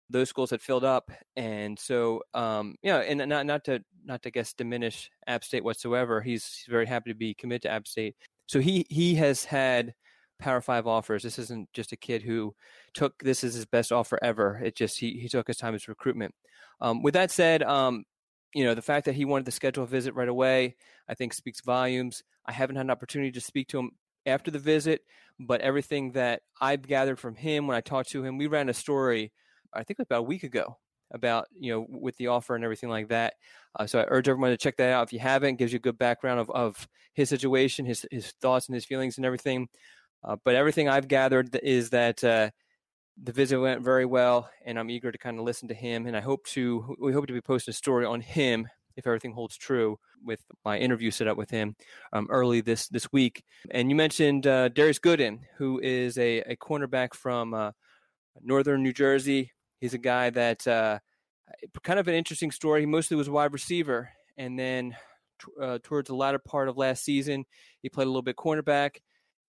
those 0.09 0.29
schools 0.29 0.49
had 0.49 0.61
filled 0.61 0.83
up, 0.83 1.09
and 1.35 1.79
so 1.79 2.21
um, 2.33 2.75
you 2.83 2.91
know, 2.91 2.99
and 2.99 3.27
not 3.27 3.45
not 3.45 3.63
to 3.65 3.83
not 4.03 4.21
to 4.23 4.31
guess 4.31 4.53
diminish 4.53 5.09
App 5.27 5.43
State 5.43 5.63
whatsoever. 5.63 6.21
He's, 6.21 6.45
he's 6.45 6.71
very 6.71 6.85
happy 6.85 7.09
to 7.09 7.15
be 7.15 7.33
committed 7.33 7.63
to 7.63 7.71
App 7.71 7.87
State. 7.87 8.15
So 8.47 8.59
he 8.59 8.85
he 8.89 9.15
has 9.15 9.43
had 9.45 9.93
Power 10.39 10.61
Five 10.61 10.87
offers. 10.87 11.23
This 11.23 11.39
isn't 11.39 11.71
just 11.73 11.91
a 11.91 11.97
kid 11.97 12.21
who 12.21 12.53
took 12.95 13.19
this 13.19 13.43
as 13.43 13.53
his 13.53 13.65
best 13.65 13.91
offer 13.91 14.17
ever. 14.23 14.59
It 14.63 14.75
just 14.75 14.99
he 14.99 15.19
he 15.19 15.29
took 15.29 15.47
his 15.47 15.57
time 15.57 15.75
as 15.75 15.87
recruitment. 15.87 16.33
Um, 16.81 17.03
with 17.03 17.13
that 17.13 17.31
said, 17.31 17.61
um, 17.61 18.05
you 18.53 18.63
know 18.63 18.73
the 18.73 18.81
fact 18.81 19.05
that 19.05 19.15
he 19.15 19.25
wanted 19.25 19.45
to 19.45 19.51
schedule 19.51 19.83
a 19.83 19.87
visit 19.87 20.15
right 20.15 20.27
away, 20.29 20.75
I 21.07 21.13
think 21.13 21.33
speaks 21.33 21.61
volumes. 21.61 22.23
I 22.47 22.53
haven't 22.53 22.77
had 22.77 22.85
an 22.85 22.91
opportunity 22.91 23.31
to 23.33 23.41
speak 23.41 23.67
to 23.69 23.79
him 23.79 23.91
after 24.25 24.49
the 24.49 24.59
visit, 24.59 25.01
but 25.39 25.61
everything 25.61 26.13
that 26.13 26.41
I've 26.59 26.87
gathered 26.87 27.19
from 27.19 27.35
him 27.35 27.67
when 27.67 27.77
I 27.77 27.81
talked 27.81 28.09
to 28.11 28.23
him, 28.23 28.37
we 28.37 28.47
ran 28.47 28.69
a 28.69 28.73
story, 28.73 29.31
I 29.73 29.83
think 29.83 29.99
about 29.99 30.19
a 30.19 30.23
week 30.23 30.43
ago 30.43 30.77
about 31.11 31.47
you 31.57 31.71
know 31.71 31.85
with 31.87 32.17
the 32.17 32.27
offer 32.27 32.55
and 32.55 32.63
everything 32.63 32.89
like 32.89 33.09
that. 33.09 33.35
Uh, 33.77 33.85
so 33.85 33.99
I 33.99 34.05
urge 34.07 34.27
everyone 34.29 34.51
to 34.51 34.57
check 34.57 34.77
that 34.77 34.91
out 34.91 35.07
if 35.07 35.13
you 35.13 35.19
haven't. 35.19 35.57
Gives 35.57 35.73
you 35.73 35.77
a 35.77 35.79
good 35.79 35.97
background 35.97 36.39
of, 36.39 36.49
of 36.49 36.87
his 37.13 37.29
situation, 37.29 37.85
his 37.85 38.05
his 38.11 38.31
thoughts 38.41 38.67
and 38.67 38.75
his 38.75 38.85
feelings 38.85 39.17
and 39.17 39.25
everything. 39.25 39.67
Uh, 40.23 40.37
but 40.43 40.55
everything 40.55 40.89
I've 40.89 41.07
gathered 41.07 41.55
is 41.61 41.91
that 41.91 42.23
uh, 42.23 42.49
the 43.21 43.31
visit 43.31 43.59
went 43.59 43.81
very 43.81 44.05
well, 44.05 44.49
and 44.65 44.77
I'm 44.77 44.89
eager 44.89 45.11
to 45.11 45.17
kind 45.17 45.39
of 45.39 45.45
listen 45.45 45.67
to 45.69 45.73
him. 45.73 46.05
And 46.07 46.17
I 46.17 46.21
hope 46.21 46.45
to 46.47 46.95
we 46.99 47.13
hope 47.13 47.27
to 47.27 47.33
be 47.33 47.41
posting 47.41 47.71
a 47.71 47.75
story 47.75 48.05
on 48.05 48.21
him 48.21 48.67
if 48.97 49.05
everything 49.07 49.33
holds 49.33 49.57
true 49.57 49.99
with 50.23 50.39
my 50.63 50.77
interview 50.77 51.11
set 51.11 51.27
up 51.27 51.37
with 51.37 51.49
him 51.49 51.75
um, 52.13 52.27
early 52.29 52.61
this 52.61 52.87
this 52.87 53.11
week. 53.11 53.43
And 53.71 53.89
you 53.89 53.95
mentioned 53.95 54.47
uh, 54.47 54.69
Darius 54.69 54.99
Gooden, 54.99 55.39
who 55.57 55.79
is 55.79 56.17
a, 56.17 56.39
a 56.41 56.55
cornerback 56.55 57.13
from 57.13 57.53
uh, 57.53 57.71
northern 58.41 58.83
New 58.83 58.93
Jersey. 58.93 59.51
He's 59.79 59.93
a 59.93 59.99
guy 59.99 60.29
that 60.31 60.67
uh, 60.67 60.99
kind 61.83 61.99
of 61.99 62.07
an 62.07 62.15
interesting 62.15 62.51
story. 62.51 62.81
He 62.81 62.85
mostly 62.85 63.17
was 63.17 63.29
wide 63.29 63.53
receiver, 63.53 64.09
and 64.37 64.57
then 64.57 64.95
uh, 65.61 65.79
towards 65.83 66.07
the 66.07 66.15
latter 66.15 66.39
part 66.39 66.69
of 66.69 66.77
last 66.77 67.03
season, 67.03 67.45
he 67.81 67.89
played 67.89 68.05
a 68.05 68.09
little 68.09 68.21
bit 68.21 68.35
cornerback 68.35 68.97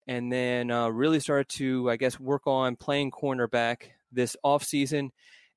and 0.07 0.33
then 0.33 0.71
uh, 0.71 0.89
really 0.89 1.21
started 1.21 1.49
to, 1.57 1.91
I 1.91 1.97
guess, 1.97 2.21
work 2.21 2.47
on 2.47 2.77
playing 2.77 3.11
cornerback 3.11 3.91
this 4.13 4.37
off 4.43 4.63
season, 4.63 5.13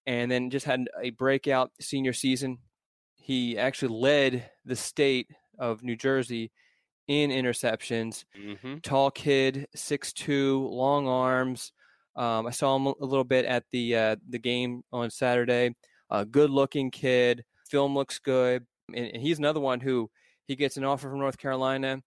and 0.05 0.31
then 0.31 0.49
just 0.49 0.65
had 0.65 0.87
a 1.01 1.11
breakout 1.11 1.71
senior 1.79 2.13
season. 2.13 2.59
He 3.15 3.57
actually 3.57 3.95
led 3.99 4.49
the 4.65 4.75
state 4.75 5.27
of 5.57 5.83
New 5.83 5.95
Jersey 5.95 6.51
in 7.07 7.29
interceptions. 7.31 8.25
Mm-hmm. 8.39 8.77
Tall 8.79 9.11
kid, 9.11 9.67
six 9.75 10.13
two, 10.13 10.67
long 10.67 11.07
arms. 11.07 11.71
Um, 12.15 12.47
I 12.47 12.51
saw 12.51 12.75
him 12.75 12.87
a 12.87 13.05
little 13.05 13.23
bit 13.23 13.45
at 13.45 13.65
the 13.71 13.95
uh, 13.95 14.15
the 14.27 14.39
game 14.39 14.83
on 14.91 15.09
Saturday. 15.09 15.75
A 16.09 16.25
good 16.25 16.49
looking 16.49 16.89
kid. 16.91 17.43
Film 17.69 17.93
looks 17.93 18.17
good, 18.17 18.65
and, 18.93 19.05
and 19.13 19.21
he's 19.21 19.37
another 19.37 19.59
one 19.59 19.79
who 19.79 20.09
he 20.45 20.55
gets 20.55 20.75
an 20.77 20.83
offer 20.83 21.07
from 21.07 21.19
North 21.19 21.37
Carolina 21.37 22.01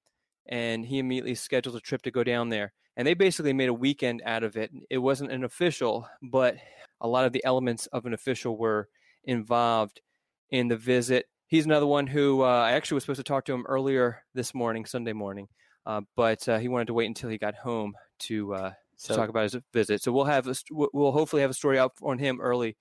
and 0.48 0.84
he 0.84 0.98
immediately 0.98 1.34
scheduled 1.34 1.76
a 1.76 1.80
trip 1.80 2.02
to 2.02 2.10
go 2.10 2.24
down 2.24 2.48
there. 2.48 2.72
And 2.96 3.06
they 3.06 3.14
basically 3.14 3.52
made 3.52 3.68
a 3.68 3.74
weekend 3.74 4.22
out 4.24 4.44
of 4.44 4.56
it. 4.56 4.70
It 4.90 4.98
wasn't 4.98 5.32
an 5.32 5.44
official, 5.44 6.08
but 6.22 6.56
a 7.00 7.08
lot 7.08 7.24
of 7.24 7.32
the 7.32 7.44
elements 7.44 7.86
of 7.86 8.04
an 8.04 8.12
official 8.12 8.56
were 8.56 8.88
involved 9.24 10.00
in 10.50 10.68
the 10.68 10.76
visit. 10.76 11.26
He's 11.46 11.66
another 11.66 11.86
one 11.86 12.06
who 12.06 12.42
uh, 12.42 12.46
I 12.46 12.72
actually 12.72 12.96
was 12.96 13.04
supposed 13.04 13.20
to 13.20 13.24
talk 13.24 13.46
to 13.46 13.52
him 13.52 13.64
earlier 13.66 14.22
this 14.34 14.54
morning, 14.54 14.84
Sunday 14.84 15.12
morning, 15.12 15.48
uh, 15.86 16.02
but 16.16 16.46
uh, 16.48 16.58
he 16.58 16.68
wanted 16.68 16.86
to 16.88 16.94
wait 16.94 17.06
until 17.06 17.30
he 17.30 17.38
got 17.38 17.54
home 17.54 17.94
to, 18.20 18.54
uh, 18.54 18.72
so, 18.96 19.14
to 19.14 19.20
talk 19.20 19.28
about 19.28 19.44
his 19.44 19.56
visit. 19.72 20.02
So 20.02 20.12
we'll 20.12 20.24
have 20.24 20.46
a, 20.46 20.54
we'll 20.70 21.12
hopefully 21.12 21.42
have 21.42 21.50
a 21.50 21.54
story 21.54 21.78
out 21.78 21.92
on 22.02 22.18
him 22.18 22.40
early 22.40 22.76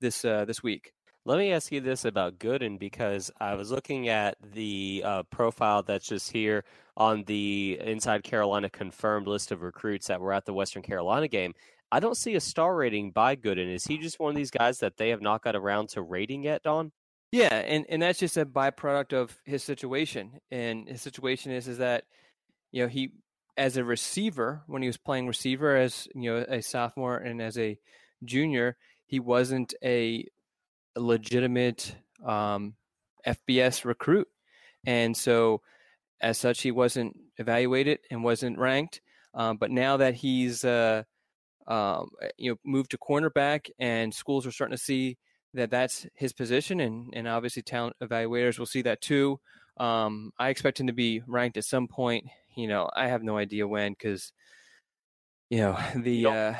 this 0.00 0.24
uh, 0.24 0.44
this 0.44 0.62
week. 0.62 0.92
Let 1.26 1.38
me 1.38 1.50
ask 1.50 1.72
you 1.72 1.80
this 1.80 2.04
about 2.04 2.38
Gooden 2.38 2.78
because 2.78 3.32
I 3.40 3.54
was 3.56 3.72
looking 3.72 4.08
at 4.08 4.36
the 4.40 5.02
uh, 5.04 5.22
profile 5.24 5.82
that's 5.82 6.06
just 6.06 6.30
here 6.30 6.62
on 6.96 7.24
the 7.24 7.80
Inside 7.80 8.22
Carolina 8.22 8.70
confirmed 8.70 9.26
list 9.26 9.50
of 9.50 9.62
recruits 9.62 10.06
that 10.06 10.20
were 10.20 10.32
at 10.32 10.44
the 10.44 10.54
Western 10.54 10.84
Carolina 10.84 11.26
game. 11.26 11.52
I 11.90 11.98
don't 11.98 12.16
see 12.16 12.36
a 12.36 12.40
star 12.40 12.76
rating 12.76 13.10
by 13.10 13.34
Gooden. 13.34 13.74
Is 13.74 13.84
he 13.84 13.98
just 13.98 14.20
one 14.20 14.30
of 14.30 14.36
these 14.36 14.52
guys 14.52 14.78
that 14.78 14.98
they 14.98 15.08
have 15.08 15.20
not 15.20 15.42
got 15.42 15.56
around 15.56 15.88
to 15.90 16.02
rating 16.02 16.44
yet, 16.44 16.62
Don? 16.62 16.92
Yeah, 17.32 17.56
and, 17.56 17.86
and 17.88 18.00
that's 18.00 18.20
just 18.20 18.36
a 18.36 18.46
byproduct 18.46 19.12
of 19.12 19.36
his 19.44 19.64
situation. 19.64 20.38
And 20.52 20.86
his 20.88 21.02
situation 21.02 21.50
is 21.50 21.66
is 21.66 21.78
that, 21.78 22.04
you 22.70 22.84
know, 22.84 22.88
he 22.88 23.10
as 23.56 23.76
a 23.76 23.82
receiver, 23.82 24.62
when 24.68 24.80
he 24.80 24.88
was 24.88 24.96
playing 24.96 25.26
receiver 25.26 25.74
as 25.74 26.06
you 26.14 26.32
know 26.32 26.46
a 26.48 26.62
sophomore 26.62 27.16
and 27.16 27.42
as 27.42 27.58
a 27.58 27.80
junior, 28.24 28.76
he 29.06 29.18
wasn't 29.18 29.74
a 29.82 30.26
legitimate 30.96 31.94
um, 32.24 32.74
FBS 33.26 33.84
recruit, 33.84 34.28
and 34.86 35.16
so 35.16 35.60
as 36.20 36.38
such, 36.38 36.62
he 36.62 36.70
wasn't 36.70 37.16
evaluated 37.36 37.98
and 38.10 38.24
wasn't 38.24 38.58
ranked. 38.58 39.00
Um, 39.34 39.58
but 39.58 39.70
now 39.70 39.98
that 39.98 40.14
he's 40.14 40.64
uh, 40.64 41.02
um, 41.66 42.10
you 42.38 42.50
know 42.50 42.56
moved 42.64 42.92
to 42.92 42.98
cornerback, 42.98 43.68
and 43.78 44.12
schools 44.12 44.46
are 44.46 44.52
starting 44.52 44.76
to 44.76 44.82
see 44.82 45.18
that 45.54 45.70
that's 45.70 46.06
his 46.14 46.32
position, 46.32 46.80
and 46.80 47.12
and 47.14 47.28
obviously 47.28 47.62
talent 47.62 47.96
evaluators 48.02 48.58
will 48.58 48.66
see 48.66 48.82
that 48.82 49.00
too. 49.00 49.38
Um, 49.78 50.32
I 50.38 50.48
expect 50.48 50.80
him 50.80 50.86
to 50.86 50.92
be 50.92 51.22
ranked 51.26 51.58
at 51.58 51.64
some 51.64 51.86
point. 51.88 52.24
You 52.56 52.68
know, 52.68 52.88
I 52.94 53.08
have 53.08 53.22
no 53.22 53.36
idea 53.36 53.68
when 53.68 53.92
because 53.92 54.32
you 55.50 55.58
know 55.58 55.78
the 55.96 56.12
You 56.12 56.28
uh. 56.30 56.54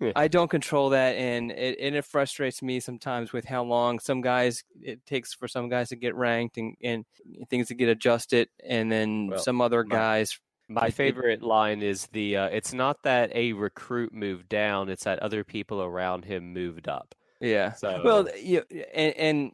I 0.16 0.28
don't 0.28 0.48
control 0.50 0.90
that, 0.90 1.16
and 1.16 1.50
it 1.52 1.78
and 1.80 1.94
it 1.96 2.04
frustrates 2.04 2.62
me 2.62 2.80
sometimes 2.80 3.32
with 3.32 3.44
how 3.44 3.62
long 3.64 3.98
some 3.98 4.20
guys 4.20 4.62
it 4.82 5.04
takes 5.06 5.34
for 5.34 5.48
some 5.48 5.68
guys 5.68 5.88
to 5.90 5.96
get 5.96 6.14
ranked 6.14 6.56
and 6.58 6.76
and 6.82 7.04
things 7.50 7.68
to 7.68 7.74
get 7.74 7.88
adjusted, 7.88 8.48
and 8.64 8.90
then 8.90 9.28
Well, 9.28 9.38
some 9.38 9.60
other 9.60 9.84
my- 9.84 9.94
guys. 9.96 10.38
My 10.68 10.86
It- 10.86 10.88
it- 10.88 10.94
favorite 10.94 11.42
line 11.42 11.80
is 11.80 12.08
the 12.08 12.36
uh, 12.38 12.46
it's 12.48 12.72
not 12.74 13.02
that 13.04 13.30
a 13.36 13.52
recruit 13.52 14.12
moved 14.12 14.48
down, 14.48 14.88
it's 14.88 15.04
that 15.04 15.20
other 15.20 15.44
people 15.44 15.80
around 15.80 16.24
him 16.24 16.52
moved 16.52 16.88
up. 16.88 17.14
Yeah. 17.40 17.72
So 17.74 18.02
Well, 18.04 18.28
you 18.36 18.64
and 18.92 19.14
and 19.16 19.52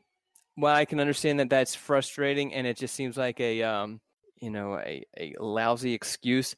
while 0.54 0.74
I 0.74 0.86
can 0.86 1.00
understand 1.00 1.38
that 1.40 1.50
that's 1.50 1.74
frustrating, 1.74 2.54
and 2.54 2.66
it 2.66 2.78
just 2.78 2.94
seems 2.94 3.18
like 3.18 3.40
a 3.40 3.62
um 3.62 4.00
you 4.40 4.48
know 4.50 4.78
a 4.78 5.04
a 5.18 5.34
lousy 5.38 5.92
excuse. 5.92 6.56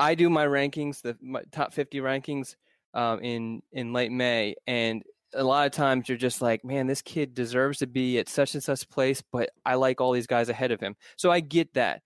I 0.00 0.16
do 0.16 0.28
my 0.28 0.44
rankings, 0.46 1.02
the 1.02 1.16
my 1.20 1.42
top 1.52 1.72
fifty 1.72 1.98
rankings, 2.00 2.56
um, 2.94 3.20
in 3.20 3.62
in 3.72 3.92
late 3.92 4.12
May, 4.12 4.54
and 4.66 5.02
a 5.34 5.44
lot 5.44 5.66
of 5.66 5.72
times 5.72 6.08
you're 6.08 6.16
just 6.16 6.40
like, 6.40 6.64
man, 6.64 6.86
this 6.86 7.02
kid 7.02 7.34
deserves 7.34 7.78
to 7.78 7.86
be 7.86 8.18
at 8.18 8.28
such 8.28 8.54
and 8.54 8.62
such 8.62 8.88
place, 8.88 9.22
but 9.32 9.50
I 9.66 9.74
like 9.74 10.00
all 10.00 10.12
these 10.12 10.28
guys 10.28 10.48
ahead 10.48 10.70
of 10.70 10.80
him, 10.80 10.96
so 11.16 11.30
I 11.30 11.40
get 11.40 11.74
that. 11.74 12.02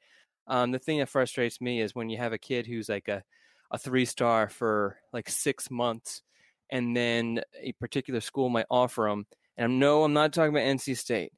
Um, 0.46 0.72
the 0.72 0.78
thing 0.78 0.98
that 0.98 1.10
frustrates 1.10 1.60
me 1.60 1.80
is 1.80 1.94
when 1.94 2.08
you 2.08 2.16
have 2.16 2.32
a 2.32 2.38
kid 2.38 2.66
who's 2.66 2.88
like 2.88 3.08
a 3.08 3.22
a 3.70 3.78
three 3.78 4.04
star 4.04 4.48
for 4.48 4.96
like 5.12 5.28
six 5.28 5.70
months, 5.70 6.22
and 6.70 6.96
then 6.96 7.42
a 7.60 7.72
particular 7.72 8.20
school 8.20 8.48
might 8.48 8.66
offer 8.70 9.08
him. 9.08 9.26
And 9.56 9.64
I'm 9.64 9.78
no, 9.78 10.04
I'm 10.04 10.12
not 10.12 10.32
talking 10.32 10.50
about 10.50 10.62
NC 10.62 10.96
State. 10.96 11.32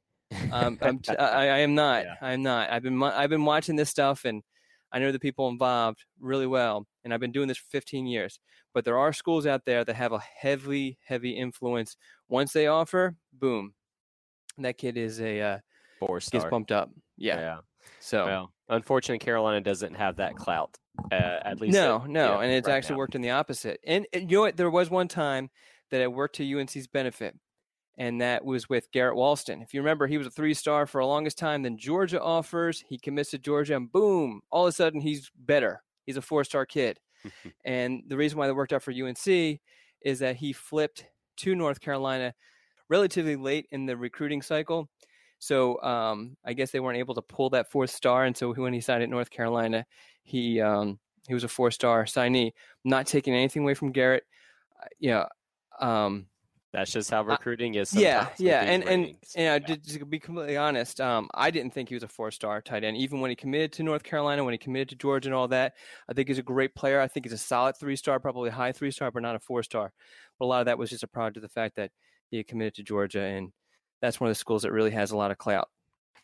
Um, 0.51 0.77
I'm, 0.81 0.99
t- 0.99 1.15
I, 1.17 1.47
I 1.47 1.57
am 1.59 1.75
not. 1.75 2.05
Yeah. 2.05 2.15
I'm 2.21 2.43
not. 2.43 2.71
I've 2.71 2.83
been 2.83 3.01
I've 3.03 3.29
been 3.29 3.45
watching 3.45 3.75
this 3.75 3.89
stuff, 3.89 4.25
and 4.25 4.43
I 4.91 4.99
know 4.99 5.11
the 5.11 5.19
people 5.19 5.47
involved 5.47 6.03
really 6.19 6.47
well. 6.47 6.85
And 7.03 7.13
I've 7.13 7.19
been 7.19 7.31
doing 7.31 7.47
this 7.47 7.57
for 7.57 7.69
15 7.71 8.05
years. 8.05 8.39
But 8.73 8.85
there 8.85 8.97
are 8.97 9.13
schools 9.13 9.45
out 9.45 9.65
there 9.65 9.83
that 9.83 9.95
have 9.95 10.13
a 10.13 10.19
heavy, 10.19 10.97
heavy 11.05 11.31
influence. 11.31 11.97
Once 12.29 12.53
they 12.53 12.67
offer, 12.67 13.15
boom, 13.33 13.73
that 14.57 14.77
kid 14.77 14.97
is 14.97 15.19
a 15.19 15.41
uh, 15.41 15.57
four 15.99 16.17
gets 16.17 16.27
star. 16.27 16.49
bumped 16.49 16.71
up. 16.71 16.89
Yeah. 17.17 17.39
yeah. 17.39 17.57
So 17.99 18.25
Well, 18.25 18.53
unfortunately, 18.69 19.19
Carolina 19.19 19.61
doesn't 19.61 19.95
have 19.95 20.17
that 20.17 20.35
clout. 20.35 20.77
Uh, 21.11 21.39
at 21.45 21.59
least 21.61 21.73
no, 21.73 21.99
no, 21.99 22.05
know, 22.07 22.39
and 22.41 22.51
it's 22.51 22.67
right 22.67 22.75
actually 22.75 22.95
now. 22.95 22.99
worked 22.99 23.15
in 23.15 23.21
the 23.21 23.31
opposite. 23.31 23.79
And, 23.85 24.05
and 24.13 24.29
you 24.29 24.37
know 24.37 24.41
what? 24.41 24.57
There 24.57 24.69
was 24.69 24.89
one 24.89 25.07
time 25.07 25.49
that 25.89 26.01
it 26.01 26.11
worked 26.11 26.35
to 26.35 26.59
UNC's 26.59 26.87
benefit, 26.87 27.35
and 27.97 28.21
that 28.21 28.43
was 28.43 28.69
with 28.69 28.91
Garrett 28.91 29.17
Walston. 29.17 29.61
If 29.61 29.73
you 29.73 29.81
remember, 29.81 30.07
he 30.07 30.17
was 30.17 30.27
a 30.27 30.31
three 30.31 30.53
star 30.53 30.85
for 30.85 31.01
the 31.01 31.07
longest 31.07 31.37
time. 31.37 31.63
Then 31.63 31.77
Georgia 31.77 32.21
offers, 32.21 32.83
he 32.87 32.97
commits 32.97 33.31
to 33.31 33.37
Georgia, 33.37 33.75
and 33.75 33.91
boom, 33.91 34.41
all 34.49 34.65
of 34.65 34.69
a 34.69 34.71
sudden 34.71 35.01
he's 35.01 35.31
better. 35.37 35.83
He's 36.05 36.17
a 36.17 36.21
four 36.21 36.43
star 36.43 36.65
kid. 36.65 36.99
and 37.65 38.03
the 38.07 38.17
reason 38.17 38.37
why 38.37 38.47
that 38.47 38.55
worked 38.55 38.73
out 38.73 38.83
for 38.83 38.91
UNC 38.91 39.59
is 40.01 40.19
that 40.19 40.35
he 40.37 40.53
flipped 40.53 41.05
to 41.37 41.55
North 41.55 41.79
Carolina 41.79 42.33
relatively 42.89 43.35
late 43.35 43.67
in 43.71 43.85
the 43.85 43.95
recruiting 43.95 44.41
cycle. 44.41 44.89
So 45.39 45.81
um, 45.81 46.37
I 46.45 46.53
guess 46.53 46.71
they 46.71 46.79
weren't 46.79 46.99
able 46.99 47.15
to 47.15 47.21
pull 47.21 47.49
that 47.51 47.71
fourth 47.71 47.89
star, 47.89 48.25
and 48.25 48.37
so 48.37 48.53
when 48.53 48.73
he 48.73 48.81
signed 48.81 49.01
at 49.01 49.09
North 49.09 49.31
Carolina, 49.31 49.85
he 50.23 50.61
um, 50.61 50.99
he 51.27 51.33
was 51.33 51.43
a 51.43 51.47
four 51.47 51.71
star 51.71 52.05
signee. 52.05 52.51
Not 52.83 53.07
taking 53.07 53.33
anything 53.33 53.63
away 53.63 53.73
from 53.73 53.91
Garrett, 53.91 54.23
uh, 54.79 54.87
yeah, 54.99 55.25
um, 55.79 56.27
That's 56.73 56.91
just 56.91 57.11
how 57.11 57.23
recruiting 57.23 57.75
is. 57.75 57.93
yeah, 57.93 58.29
yeah, 58.37 58.61
and 58.61 58.83
and 58.85 59.15
and 59.35 59.63
uh, 59.63 59.67
to, 59.67 59.97
to 59.99 60.05
be 60.05 60.19
completely 60.19 60.55
honest, 60.55 61.01
um, 61.01 61.29
I 61.33 61.51
didn't 61.51 61.73
think 61.73 61.89
he 61.89 61.95
was 61.95 62.03
a 62.03 62.07
four 62.07 62.31
star 62.31 62.61
tight 62.61 62.85
end. 62.85 62.95
Even 62.95 63.19
when 63.19 63.29
he 63.29 63.35
committed 63.35 63.73
to 63.73 63.83
North 63.83 64.03
Carolina, 64.03 64.43
when 64.45 64.53
he 64.53 64.57
committed 64.57 64.87
to 64.89 64.95
Georgia 64.95 65.27
and 65.27 65.35
all 65.35 65.49
that, 65.49 65.73
I 66.07 66.13
think 66.13 66.29
he's 66.29 66.37
a 66.37 66.43
great 66.43 66.73
player. 66.73 67.01
I 67.01 67.09
think 67.09 67.25
he's 67.25 67.33
a 67.33 67.37
solid 67.37 67.75
three 67.77 67.97
star, 67.97 68.21
probably 68.21 68.49
high 68.49 68.71
three 68.71 68.91
star, 68.91 69.11
but 69.11 69.21
not 69.21 69.35
a 69.35 69.39
four 69.39 69.63
star. 69.63 69.91
But 70.39 70.45
a 70.45 70.47
lot 70.47 70.61
of 70.61 70.65
that 70.67 70.77
was 70.77 70.89
just 70.89 71.03
a 71.03 71.07
product 71.07 71.37
of 71.37 71.43
the 71.43 71.49
fact 71.49 71.75
that 71.75 71.91
he 72.29 72.37
had 72.37 72.47
committed 72.47 72.75
to 72.75 72.83
Georgia, 72.83 73.21
and 73.21 73.51
that's 74.01 74.21
one 74.21 74.29
of 74.29 74.31
the 74.31 74.39
schools 74.39 74.61
that 74.61 74.71
really 74.71 74.91
has 74.91 75.11
a 75.11 75.17
lot 75.17 75.31
of 75.31 75.37
clout. 75.37 75.67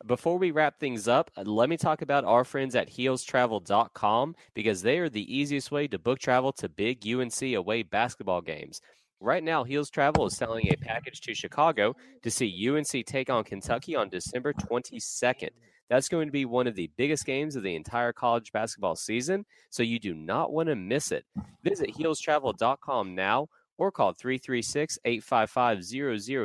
Before 0.05 0.37
we 0.37 0.51
wrap 0.51 0.79
things 0.79 1.07
up, 1.07 1.31
uh, 1.35 1.41
let 1.41 1.69
me 1.69 1.75
talk 1.75 2.01
about 2.01 2.23
our 2.23 2.43
friends 2.43 2.75
at 2.75 2.89
heelstravel.com 2.89 4.35
because 4.53 4.81
they 4.81 4.99
are 4.99 5.09
the 5.09 5.35
easiest 5.35 5.71
way 5.71 5.87
to 5.87 5.97
book 5.97 6.19
travel 6.19 6.53
to 6.53 6.69
big 6.69 7.05
UNC 7.05 7.41
away 7.41 7.83
basketball 7.83 8.41
games. 8.41 8.79
Right 9.19 9.43
now, 9.43 9.63
Heels 9.63 9.89
Travel 9.89 10.27
is 10.27 10.37
selling 10.37 10.67
a 10.67 10.75
package 10.75 11.21
to 11.21 11.33
Chicago 11.33 11.95
to 12.21 12.29
see 12.29 12.69
UNC 12.69 13.03
take 13.05 13.31
on 13.31 13.43
Kentucky 13.43 13.95
on 13.95 14.09
December 14.09 14.53
22nd. 14.53 15.49
That's 15.89 16.07
going 16.07 16.27
to 16.27 16.31
be 16.31 16.45
one 16.45 16.67
of 16.67 16.75
the 16.75 16.91
biggest 16.97 17.25
games 17.25 17.55
of 17.55 17.63
the 17.63 17.75
entire 17.75 18.13
college 18.13 18.51
basketball 18.51 18.95
season, 18.95 19.45
so 19.71 19.81
you 19.81 19.99
do 19.99 20.13
not 20.13 20.51
want 20.51 20.69
to 20.69 20.75
miss 20.75 21.11
it. 21.11 21.25
Visit 21.63 21.95
heelstravel.com 21.95 23.15
now 23.15 23.47
or 23.79 23.91
call 23.91 24.13
336 24.13 24.99
855 25.03 25.83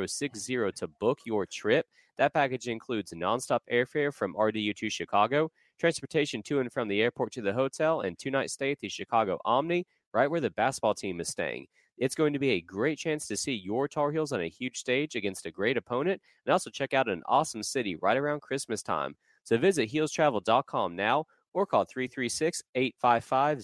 0060 0.09 0.71
to 0.71 0.87
book 0.99 1.19
your 1.25 1.45
trip. 1.45 1.85
That 2.17 2.33
package 2.33 2.67
includes 2.67 3.13
nonstop 3.13 3.59
airfare 3.71 4.11
from 4.11 4.33
RDU 4.33 4.75
to 4.77 4.89
Chicago, 4.89 5.51
transportation 5.79 6.41
to 6.43 6.59
and 6.59 6.71
from 6.71 6.87
the 6.87 7.01
airport 7.01 7.33
to 7.33 7.41
the 7.41 7.53
hotel, 7.53 8.01
and 8.01 8.17
two 8.17 8.31
night 8.31 8.49
stay 8.49 8.71
at 8.71 8.79
the 8.79 8.89
Chicago 8.89 9.39
Omni, 9.45 9.85
right 10.11 10.29
where 10.29 10.41
the 10.41 10.49
basketball 10.49 10.95
team 10.95 11.19
is 11.19 11.29
staying. 11.29 11.67
It's 11.97 12.15
going 12.15 12.33
to 12.33 12.39
be 12.39 12.51
a 12.51 12.61
great 12.61 12.97
chance 12.97 13.27
to 13.27 13.37
see 13.37 13.53
your 13.53 13.87
Tar 13.87 14.11
Heels 14.11 14.31
on 14.31 14.41
a 14.41 14.49
huge 14.49 14.77
stage 14.77 15.15
against 15.15 15.45
a 15.45 15.51
great 15.51 15.77
opponent 15.77 16.21
and 16.45 16.53
also 16.53 16.69
check 16.69 16.93
out 16.93 17.09
an 17.09 17.23
awesome 17.27 17.63
city 17.63 17.95
right 17.95 18.17
around 18.17 18.41
Christmas 18.41 18.81
time. 18.81 19.15
So 19.43 19.57
visit 19.57 19.91
heelstravel.com 19.91 20.95
now 20.95 21.25
or 21.53 21.65
call 21.65 21.85
336 21.85 22.63
855 22.75 23.63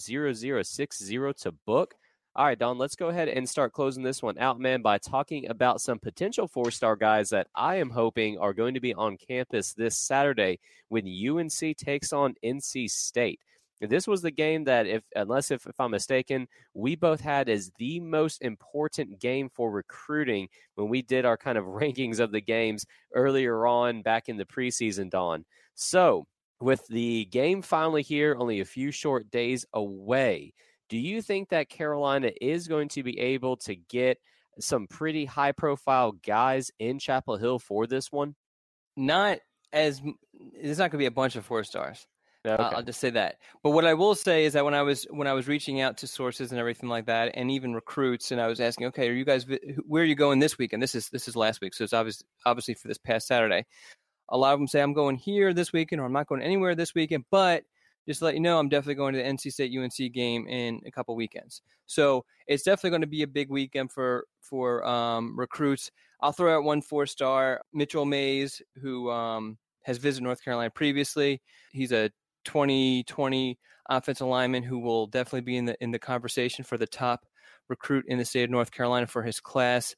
0060 0.66 1.34
to 1.34 1.52
book. 1.66 1.96
All 2.36 2.46
right, 2.46 2.58
Don, 2.58 2.78
let's 2.78 2.96
go 2.96 3.10
ahead 3.10 3.28
and 3.28 3.50
start 3.50 3.74
closing 3.74 4.04
this 4.04 4.22
one 4.22 4.38
out, 4.38 4.60
man, 4.60 4.82
by 4.82 5.00
talking 5.00 5.50
about 5.50 5.82
some 5.82 6.00
potential 6.00 6.48
four 6.48 6.70
star 6.70 6.96
guys 6.96 7.30
that 7.32 7.48
I 7.56 7.76
am 7.78 7.90
hoping 7.90 8.38
are 8.38 8.54
going 8.54 8.76
to 8.76 8.80
be 8.80 8.94
on 8.94 9.18
campus 9.18 9.74
this 9.74 9.98
Saturday 9.98 10.60
when 10.90 11.06
UNC 11.08 11.76
takes 11.76 12.14
on 12.14 12.36
NC 12.46 12.90
State. 12.92 13.42
This 13.82 14.08
was 14.08 14.22
the 14.22 14.32
game 14.32 14.66
that, 14.66 14.88
if 14.88 15.04
unless 15.16 15.52
if, 15.52 15.66
if 15.66 15.80
I'm 15.80 15.92
mistaken, 15.92 16.48
we 16.74 16.96
both 16.96 17.22
had 17.22 17.48
as 17.48 17.72
the 17.78 18.00
most 18.00 18.42
important 18.42 19.20
game 19.20 19.50
for 19.50 19.72
recruiting 19.72 20.50
when 20.76 20.90
we 20.90 21.02
did 21.02 21.26
our 21.26 21.38
kind 21.38 21.58
of 21.58 21.66
rankings 21.66 22.20
of 22.20 22.32
the 22.32 22.42
games 22.42 22.86
earlier 23.16 23.66
on 23.66 24.02
back 24.02 24.28
in 24.28 24.38
the 24.38 24.46
preseason, 24.46 25.10
Don. 25.10 25.46
So, 25.76 26.28
with 26.60 26.86
the 26.88 27.26
game 27.26 27.62
finally 27.62 28.02
here, 28.02 28.36
only 28.38 28.60
a 28.60 28.66
few 28.66 28.92
short 28.92 29.32
days 29.32 29.66
away, 29.74 30.54
do 30.90 30.98
you 30.98 31.22
think 31.22 31.50
that 31.50 31.70
Carolina 31.70 32.32
is 32.42 32.68
going 32.68 32.90
to 32.90 33.04
be 33.04 33.18
able 33.20 33.56
to 33.58 33.76
get 33.76 34.18
some 34.60 34.88
pretty 34.88 35.24
high 35.24 35.54
profile 35.54 36.12
guys 36.12 36.72
in 36.80 37.00
Chapel 37.00 37.38
Hill 37.38 37.60
for 37.60 37.88
this 37.88 38.12
one? 38.12 38.36
Not 38.98 39.40
as 39.72 40.02
there's 40.62 40.80
not 40.80 40.92
going 40.92 40.98
to 40.98 40.98
be 40.98 41.06
a 41.06 41.12
bunch 41.12 41.36
of 41.36 41.46
four 41.46 41.64
stars. 41.64 42.06
Okay. 42.48 42.64
I'll 42.64 42.84
just 42.84 43.02
say 43.02 43.10
that. 43.10 43.38
But 43.64 43.72
what 43.72 43.86
I 43.86 43.94
will 43.94 44.16
say 44.16 44.46
is 44.46 44.54
that 44.54 44.64
when 44.64 44.74
I 44.74 44.82
was 44.82 45.06
when 45.10 45.28
I 45.28 45.34
was 45.34 45.48
reaching 45.48 45.82
out 45.82 45.98
to 45.98 46.08
sources 46.08 46.52
and 46.52 46.60
everything 46.60 46.88
like 46.88 47.08
that, 47.08 47.32
and 47.34 47.52
even 47.52 47.74
recruits, 47.74 48.32
and 48.32 48.40
I 48.40 48.48
was 48.48 48.62
asking, 48.62 48.88
okay, 48.88 49.10
are 49.10 49.14
you 49.14 49.26
guys 49.26 49.46
where 49.86 50.04
are 50.04 50.06
you 50.06 50.16
going 50.16 50.40
this 50.40 50.58
week? 50.58 50.72
And 50.72 50.82
this 50.82 50.96
is 50.96 51.10
this 51.10 51.28
is 51.28 51.36
last 51.36 51.60
week, 51.60 51.74
so 51.74 51.84
it's 51.84 51.94
obvious 51.94 52.24
obviously 52.46 52.76
for 52.76 52.88
this 52.88 52.98
past 52.98 53.28
Saturday. 53.28 53.66
A 54.30 54.38
lot 54.38 54.54
of 54.54 54.60
them 54.60 54.68
say 54.68 54.82
I'm 54.82 54.94
going 54.94 55.18
here 55.18 55.54
this 55.54 55.74
weekend, 55.74 56.02
or 56.02 56.06
I'm 56.06 56.14
not 56.14 56.28
going 56.28 56.42
anywhere 56.42 56.76
this 56.76 56.96
weekend. 56.96 57.26
But 57.30 57.64
just 58.08 58.20
to 58.20 58.26
let 58.26 58.36
you 58.36 58.40
know, 58.40 58.58
I'm 58.58 58.70
definitely 58.70 58.96
going 58.96 59.14
to 59.16 59.20
the 59.20 59.28
NC 59.28 59.52
State 59.52 59.78
UNC 59.78 60.14
game 60.14 60.48
in 60.48 60.80
a 60.86 60.92
couple 60.92 61.16
weekends. 61.16 61.62
So 61.88 62.24
it's 62.48 62.64
definitely 62.64 62.92
going 62.92 63.02
to 63.02 63.08
be 63.08 63.24
a 63.24 63.28
big 63.28 63.50
weekend 63.50 63.92
for 63.92 64.26
for 64.40 64.88
um, 64.88 65.38
recruits. 65.38 65.92
I'll 66.22 66.32
throw 66.32 66.58
out 66.58 66.64
one 66.64 66.82
four 66.82 67.06
star, 67.06 67.62
Mitchell 67.74 68.06
Mays, 68.06 68.62
who 68.82 69.12
um, 69.12 69.58
has 69.84 69.98
visited 69.98 70.24
North 70.24 70.44
Carolina 70.44 70.70
previously. 70.70 71.42
He's 71.72 71.92
a 71.92 72.10
2020 72.46 73.58
offensive 73.90 74.28
lineman 74.28 74.64
who 74.64 74.80
will 74.80 75.08
definitely 75.08 75.42
be 75.42 75.58
in 75.58 75.66
the 75.66 75.76
in 75.84 75.92
the 75.92 76.00
conversation 76.00 76.64
for 76.64 76.78
the 76.78 76.88
top 76.88 77.26
recruit 77.70 78.06
in 78.08 78.18
the 78.18 78.26
state 78.26 78.44
of 78.44 78.50
North 78.50 78.72
Carolina 78.72 79.08
for 79.08 79.24
his 79.24 79.40
class. 79.40 79.96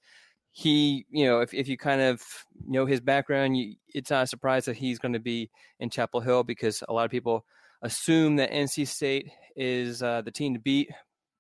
He, 0.54 1.06
you 1.10 1.26
know, 1.26 1.40
if, 1.40 1.54
if 1.54 1.70
you 1.70 1.78
kind 1.78 2.02
of 2.02 2.22
know 2.68 2.86
his 2.86 3.00
background, 3.00 3.58
you, 3.58 3.76
it's 3.88 4.12
not 4.12 4.24
a 4.24 4.28
surprise 4.28 4.66
that 4.66 4.76
he's 4.76 5.00
going 5.00 5.14
to 5.14 5.20
be 5.20 5.50
in 5.80 5.90
Chapel 5.90 6.20
Hill 6.20 6.44
because 6.44 6.84
a 6.90 6.94
lot 6.94 7.06
of 7.06 7.12
people 7.12 7.46
assume 7.82 8.36
that 8.36 8.52
NC 8.52 8.88
State 8.88 9.30
is 9.56 10.04
uh, 10.04 10.22
the 10.22 10.32
team 10.32 10.54
to 10.54 10.60
beat, 10.60 10.90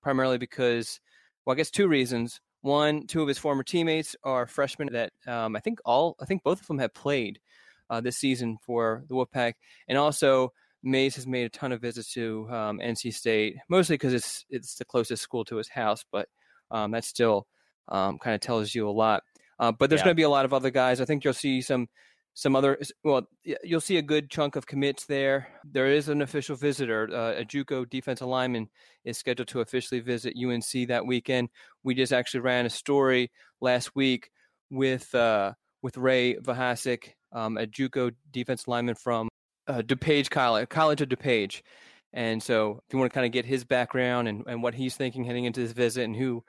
primarily 0.01 0.37
because, 0.37 1.01
well, 1.45 1.53
I 1.53 1.57
guess 1.57 1.69
two 1.69 1.89
reasons. 1.89 2.39
One, 2.61 3.05
two 3.07 3.21
of 3.21 3.27
his 3.27 3.37
former 3.37 3.63
teammates 3.63 4.15
are 4.23 4.47
freshmen 4.47 4.93
that 4.93 5.11
um, 5.27 5.55
I 5.55 5.59
think 5.59 5.79
all, 5.83 6.15
I 6.21 6.25
think 6.25 6.43
both 6.43 6.61
of 6.61 6.67
them 6.67 6.79
have 6.79 6.93
played 6.93 7.39
uh, 7.89 7.99
this 7.99 8.17
season 8.17 8.57
for 8.65 9.03
the 9.09 9.15
Wolfpack, 9.15 9.53
and 9.89 9.97
also 9.97 10.53
Mays 10.83 11.15
has 11.15 11.27
made 11.27 11.45
a 11.45 11.49
ton 11.49 11.71
of 11.71 11.81
visits 11.81 12.13
to 12.13 12.47
um, 12.49 12.79
NC 12.79 13.13
State, 13.13 13.57
mostly 13.69 13.95
because 13.95 14.13
it's 14.13 14.45
it's 14.49 14.75
the 14.75 14.85
closest 14.85 15.21
school 15.21 15.45
to 15.45 15.57
his 15.57 15.69
house, 15.69 16.03
but 16.11 16.27
um, 16.71 16.91
that 16.91 17.05
still 17.05 17.47
um, 17.89 18.17
kind 18.17 18.35
of 18.35 18.41
tells 18.41 18.73
you 18.73 18.87
a 18.87 18.91
lot. 18.91 19.23
Uh, 19.59 19.71
but 19.71 19.89
there's 19.89 20.01
Yeah. 20.01 20.05
going 20.05 20.15
to 20.15 20.19
be 20.19 20.23
a 20.23 20.29
lot 20.29 20.45
of 20.45 20.53
other 20.53 20.71
guys. 20.71 21.01
I 21.01 21.05
think 21.05 21.23
you'll 21.23 21.33
see 21.33 21.61
some 21.61 21.87
some 22.33 22.55
other 22.55 22.79
well 23.03 23.27
you'll 23.63 23.81
see 23.81 23.97
a 23.97 24.01
good 24.01 24.29
chunk 24.29 24.55
of 24.55 24.65
commits 24.65 25.05
there 25.05 25.49
there 25.69 25.87
is 25.87 26.07
an 26.07 26.21
official 26.21 26.55
visitor 26.55 27.09
uh, 27.11 27.41
a 27.41 27.43
juco 27.43 27.87
defensive 27.89 28.27
lineman 28.27 28.69
is 29.03 29.17
scheduled 29.17 29.49
to 29.49 29.59
officially 29.59 29.99
visit 29.99 30.33
unc 30.41 30.87
that 30.87 31.05
weekend 31.05 31.49
we 31.83 31.93
just 31.93 32.13
actually 32.13 32.39
ran 32.39 32.65
a 32.65 32.69
story 32.69 33.29
last 33.59 33.93
week 33.95 34.29
with 34.69 35.13
uh, 35.13 35.51
with 35.81 35.97
ray 35.97 36.35
Vohasek, 36.35 37.09
um, 37.33 37.57
a 37.57 37.67
juco 37.67 38.11
defensive 38.31 38.67
lineman 38.69 38.95
from 38.95 39.27
uh, 39.71 39.81
DuPage 39.81 40.29
College, 40.29 40.69
College 40.69 41.01
of 41.01 41.09
DuPage. 41.09 41.61
And 42.13 42.43
so 42.43 42.81
if 42.85 42.93
you 42.93 42.99
want 42.99 43.11
to 43.11 43.13
kind 43.13 43.25
of 43.25 43.31
get 43.31 43.45
his 43.45 43.63
background 43.63 44.27
and, 44.27 44.43
and 44.47 44.61
what 44.61 44.73
he's 44.73 44.95
thinking 44.95 45.23
heading 45.23 45.45
into 45.45 45.61
this 45.61 45.71
visit 45.71 46.03
and 46.03 46.15
who 46.15 46.43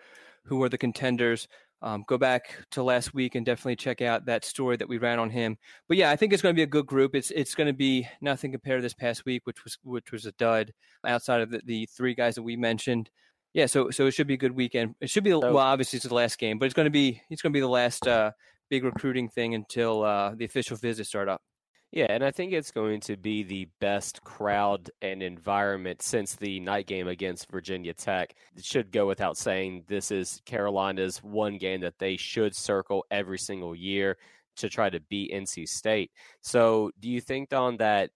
who 0.44 0.60
are 0.64 0.68
the 0.68 0.78
contenders, 0.78 1.46
um, 1.82 2.04
go 2.08 2.18
back 2.18 2.56
to 2.72 2.82
last 2.82 3.14
week 3.14 3.36
and 3.36 3.46
definitely 3.46 3.76
check 3.76 4.02
out 4.02 4.26
that 4.26 4.44
story 4.44 4.76
that 4.76 4.88
we 4.88 4.98
ran 4.98 5.20
on 5.20 5.30
him. 5.30 5.56
But 5.86 5.98
yeah, 5.98 6.10
I 6.10 6.16
think 6.16 6.32
it's 6.32 6.42
going 6.42 6.52
to 6.52 6.58
be 6.58 6.64
a 6.64 6.66
good 6.66 6.86
group. 6.86 7.14
It's 7.14 7.30
it's 7.30 7.54
going 7.54 7.68
to 7.68 7.72
be 7.72 8.08
nothing 8.20 8.50
compared 8.50 8.78
to 8.78 8.82
this 8.82 8.94
past 8.94 9.24
week, 9.24 9.42
which 9.44 9.62
was 9.62 9.78
which 9.84 10.10
was 10.10 10.26
a 10.26 10.32
dud 10.32 10.72
outside 11.06 11.42
of 11.42 11.50
the, 11.50 11.62
the 11.64 11.88
three 11.96 12.14
guys 12.14 12.34
that 12.34 12.42
we 12.42 12.56
mentioned. 12.56 13.08
Yeah, 13.54 13.66
so 13.66 13.90
so 13.90 14.06
it 14.06 14.12
should 14.12 14.26
be 14.26 14.34
a 14.34 14.38
good 14.38 14.56
weekend. 14.56 14.96
It 15.00 15.10
should 15.10 15.24
be 15.24 15.32
well, 15.32 15.58
obviously 15.58 15.98
it's 15.98 16.06
the 16.06 16.14
last 16.14 16.38
game, 16.38 16.58
but 16.58 16.64
it's 16.64 16.74
going 16.74 16.86
to 16.86 16.90
be 16.90 17.22
it's 17.30 17.42
going 17.42 17.52
to 17.52 17.56
be 17.56 17.60
the 17.60 17.68
last 17.68 18.08
uh, 18.08 18.32
big 18.68 18.82
recruiting 18.82 19.28
thing 19.28 19.54
until 19.54 20.02
uh, 20.02 20.34
the 20.34 20.44
official 20.44 20.76
visits 20.76 21.10
start 21.10 21.28
up. 21.28 21.40
Yeah, 21.92 22.06
and 22.08 22.24
I 22.24 22.30
think 22.30 22.54
it's 22.54 22.70
going 22.70 23.00
to 23.00 23.18
be 23.18 23.42
the 23.42 23.68
best 23.78 24.24
crowd 24.24 24.90
and 25.02 25.22
environment 25.22 26.00
since 26.00 26.34
the 26.34 26.58
night 26.58 26.86
game 26.86 27.06
against 27.06 27.50
Virginia 27.50 27.92
Tech. 27.92 28.34
It 28.56 28.64
should 28.64 28.90
go 28.90 29.06
without 29.06 29.36
saying 29.36 29.84
this 29.88 30.10
is 30.10 30.40
Carolina's 30.46 31.22
one 31.22 31.58
game 31.58 31.82
that 31.82 31.98
they 31.98 32.16
should 32.16 32.56
circle 32.56 33.04
every 33.10 33.38
single 33.38 33.76
year 33.76 34.16
to 34.56 34.70
try 34.70 34.88
to 34.88 35.00
beat 35.00 35.32
NC 35.32 35.68
State. 35.68 36.10
So, 36.40 36.90
do 36.98 37.10
you 37.10 37.20
think, 37.20 37.50
Don, 37.50 37.76
that 37.76 38.10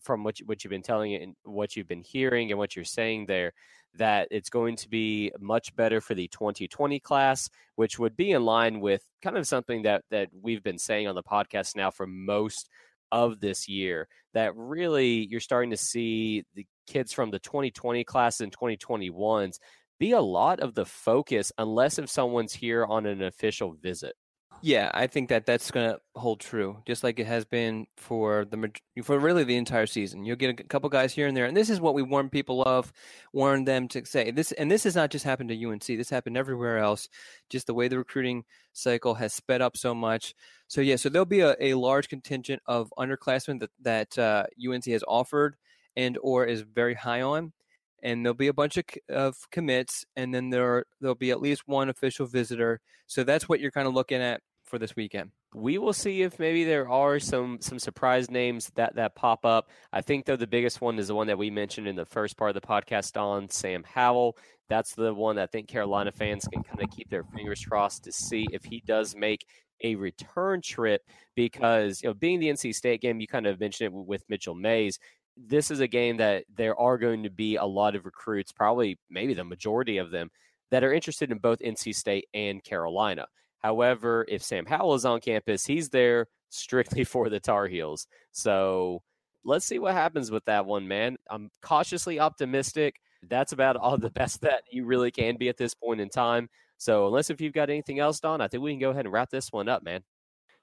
from 0.00 0.24
what, 0.24 0.40
you, 0.40 0.46
what 0.46 0.64
you've 0.64 0.72
been 0.72 0.82
telling 0.82 1.14
and 1.14 1.36
what 1.44 1.76
you've 1.76 1.88
been 1.88 2.02
hearing 2.02 2.50
and 2.50 2.58
what 2.58 2.74
you're 2.74 2.84
saying 2.84 3.26
there, 3.26 3.52
that 3.94 4.26
it's 4.32 4.50
going 4.50 4.74
to 4.76 4.88
be 4.88 5.30
much 5.38 5.76
better 5.76 6.00
for 6.00 6.14
the 6.14 6.26
2020 6.26 6.98
class, 6.98 7.48
which 7.76 8.00
would 8.00 8.16
be 8.16 8.32
in 8.32 8.44
line 8.44 8.80
with 8.80 9.04
kind 9.22 9.36
of 9.36 9.46
something 9.46 9.82
that 9.82 10.02
that 10.10 10.28
we've 10.40 10.62
been 10.64 10.78
saying 10.78 11.06
on 11.06 11.14
the 11.14 11.22
podcast 11.22 11.76
now 11.76 11.90
for 11.90 12.06
most 12.06 12.68
of 13.12 13.38
this 13.38 13.68
year 13.68 14.08
that 14.34 14.56
really 14.56 15.26
you're 15.26 15.40
starting 15.40 15.70
to 15.70 15.76
see 15.76 16.44
the 16.54 16.66
kids 16.88 17.12
from 17.12 17.30
the 17.30 17.38
2020 17.38 18.02
class 18.02 18.40
and 18.40 18.56
2021s 18.56 19.58
be 20.00 20.12
a 20.12 20.20
lot 20.20 20.58
of 20.58 20.74
the 20.74 20.86
focus 20.86 21.52
unless 21.58 21.98
if 21.98 22.10
someone's 22.10 22.52
here 22.52 22.84
on 22.84 23.06
an 23.06 23.22
official 23.22 23.76
visit. 23.80 24.16
Yeah, 24.64 24.92
I 24.94 25.08
think 25.08 25.28
that 25.30 25.44
that's 25.44 25.72
going 25.72 25.90
to 25.90 26.00
hold 26.14 26.38
true, 26.38 26.80
just 26.86 27.02
like 27.02 27.18
it 27.18 27.26
has 27.26 27.44
been 27.44 27.88
for 27.96 28.44
the 28.44 28.70
for 29.02 29.18
really 29.18 29.42
the 29.42 29.56
entire 29.56 29.86
season. 29.86 30.24
You'll 30.24 30.36
get 30.36 30.60
a 30.60 30.62
couple 30.62 30.88
guys 30.88 31.12
here 31.12 31.26
and 31.26 31.36
there, 31.36 31.46
and 31.46 31.56
this 31.56 31.68
is 31.68 31.80
what 31.80 31.94
we 31.94 32.02
warn 32.02 32.30
people 32.30 32.62
of, 32.62 32.92
warn 33.32 33.64
them 33.64 33.88
to 33.88 34.06
say 34.06 34.30
this. 34.30 34.52
And 34.52 34.70
this 34.70 34.84
has 34.84 34.94
not 34.94 35.10
just 35.10 35.24
happened 35.24 35.48
to 35.48 35.66
UNC; 35.66 35.84
this 35.84 36.10
happened 36.10 36.36
everywhere 36.36 36.78
else. 36.78 37.08
Just 37.50 37.66
the 37.66 37.74
way 37.74 37.88
the 37.88 37.98
recruiting 37.98 38.44
cycle 38.72 39.14
has 39.14 39.34
sped 39.34 39.62
up 39.62 39.76
so 39.76 39.96
much. 39.96 40.32
So 40.68 40.80
yeah, 40.80 40.94
so 40.94 41.08
there'll 41.08 41.26
be 41.26 41.40
a, 41.40 41.56
a 41.58 41.74
large 41.74 42.08
contingent 42.08 42.62
of 42.66 42.92
underclassmen 42.96 43.58
that 43.58 43.70
that 43.80 44.16
uh, 44.16 44.44
UNC 44.64 44.84
has 44.84 45.02
offered 45.08 45.56
and 45.96 46.16
or 46.22 46.46
is 46.46 46.60
very 46.60 46.94
high 46.94 47.22
on, 47.22 47.52
and 48.00 48.24
there'll 48.24 48.34
be 48.34 48.46
a 48.46 48.54
bunch 48.54 48.76
of, 48.76 48.84
of 49.08 49.36
commits, 49.50 50.04
and 50.14 50.32
then 50.32 50.50
there 50.50 50.84
there'll 51.00 51.16
be 51.16 51.32
at 51.32 51.40
least 51.40 51.66
one 51.66 51.88
official 51.88 52.26
visitor. 52.26 52.80
So 53.08 53.24
that's 53.24 53.48
what 53.48 53.58
you're 53.58 53.72
kind 53.72 53.88
of 53.88 53.94
looking 53.94 54.22
at 54.22 54.40
for 54.72 54.78
this 54.78 54.96
weekend. 54.96 55.30
We 55.54 55.76
will 55.76 55.92
see 55.92 56.22
if 56.22 56.38
maybe 56.38 56.64
there 56.64 56.88
are 56.88 57.20
some 57.20 57.58
some 57.60 57.78
surprise 57.78 58.30
names 58.30 58.72
that 58.74 58.94
that 58.96 59.14
pop 59.14 59.44
up. 59.44 59.68
I 59.92 60.00
think 60.00 60.24
though 60.24 60.36
the 60.36 60.46
biggest 60.46 60.80
one 60.80 60.98
is 60.98 61.08
the 61.08 61.14
one 61.14 61.26
that 61.26 61.36
we 61.36 61.50
mentioned 61.50 61.86
in 61.86 61.94
the 61.94 62.06
first 62.06 62.38
part 62.38 62.56
of 62.56 62.60
the 62.60 62.66
podcast 62.66 63.20
on 63.20 63.50
Sam 63.50 63.84
Howell. 63.84 64.38
That's 64.70 64.94
the 64.94 65.12
one 65.12 65.36
that 65.36 65.42
I 65.42 65.46
think 65.46 65.68
Carolina 65.68 66.10
fans 66.10 66.48
can 66.50 66.62
kind 66.62 66.82
of 66.82 66.90
keep 66.90 67.10
their 67.10 67.24
fingers 67.24 67.62
crossed 67.62 68.04
to 68.04 68.12
see 68.12 68.48
if 68.50 68.64
he 68.64 68.82
does 68.86 69.14
make 69.14 69.44
a 69.84 69.94
return 69.96 70.62
trip 70.62 71.02
because 71.36 72.02
you 72.02 72.08
know 72.08 72.14
being 72.14 72.40
the 72.40 72.48
NC 72.48 72.74
State 72.74 73.02
game, 73.02 73.20
you 73.20 73.26
kind 73.26 73.46
of 73.46 73.60
mentioned 73.60 73.88
it 73.88 73.92
with 73.92 74.24
Mitchell 74.30 74.54
Mays. 74.54 74.98
This 75.36 75.70
is 75.70 75.80
a 75.80 75.86
game 75.86 76.16
that 76.16 76.44
there 76.56 76.78
are 76.80 76.96
going 76.96 77.24
to 77.24 77.30
be 77.30 77.56
a 77.56 77.64
lot 77.64 77.94
of 77.94 78.06
recruits, 78.06 78.52
probably 78.52 78.98
maybe 79.10 79.34
the 79.34 79.44
majority 79.44 79.98
of 79.98 80.10
them, 80.10 80.30
that 80.70 80.82
are 80.82 80.94
interested 80.94 81.30
in 81.30 81.36
both 81.36 81.58
NC 81.58 81.94
State 81.94 82.26
and 82.32 82.64
Carolina. 82.64 83.26
However, 83.62 84.24
if 84.28 84.42
Sam 84.42 84.66
Howell 84.66 84.94
is 84.94 85.04
on 85.04 85.20
campus, 85.20 85.64
he's 85.64 85.88
there 85.90 86.26
strictly 86.48 87.04
for 87.04 87.28
the 87.28 87.40
Tar 87.40 87.66
Heels. 87.66 88.06
So 88.32 89.02
let's 89.44 89.66
see 89.66 89.78
what 89.78 89.94
happens 89.94 90.30
with 90.30 90.44
that 90.46 90.66
one, 90.66 90.88
man. 90.88 91.16
I'm 91.30 91.50
cautiously 91.62 92.20
optimistic. 92.20 92.96
That's 93.28 93.52
about 93.52 93.76
all 93.76 93.98
the 93.98 94.10
best 94.22 94.42
that 94.42 94.62
you 94.70 94.84
really 94.84 95.10
can 95.10 95.36
be 95.36 95.48
at 95.48 95.56
this 95.56 95.74
point 95.74 96.00
in 96.00 96.08
time. 96.08 96.48
So 96.78 97.06
unless 97.06 97.30
if 97.30 97.40
you've 97.40 97.52
got 97.52 97.70
anything 97.70 98.00
else, 98.00 98.18
Don, 98.18 98.40
I 98.40 98.48
think 98.48 98.62
we 98.62 98.72
can 98.72 98.80
go 98.80 98.90
ahead 98.90 99.04
and 99.04 99.12
wrap 99.12 99.30
this 99.30 99.52
one 99.52 99.68
up, 99.68 99.84
man. 99.84 100.02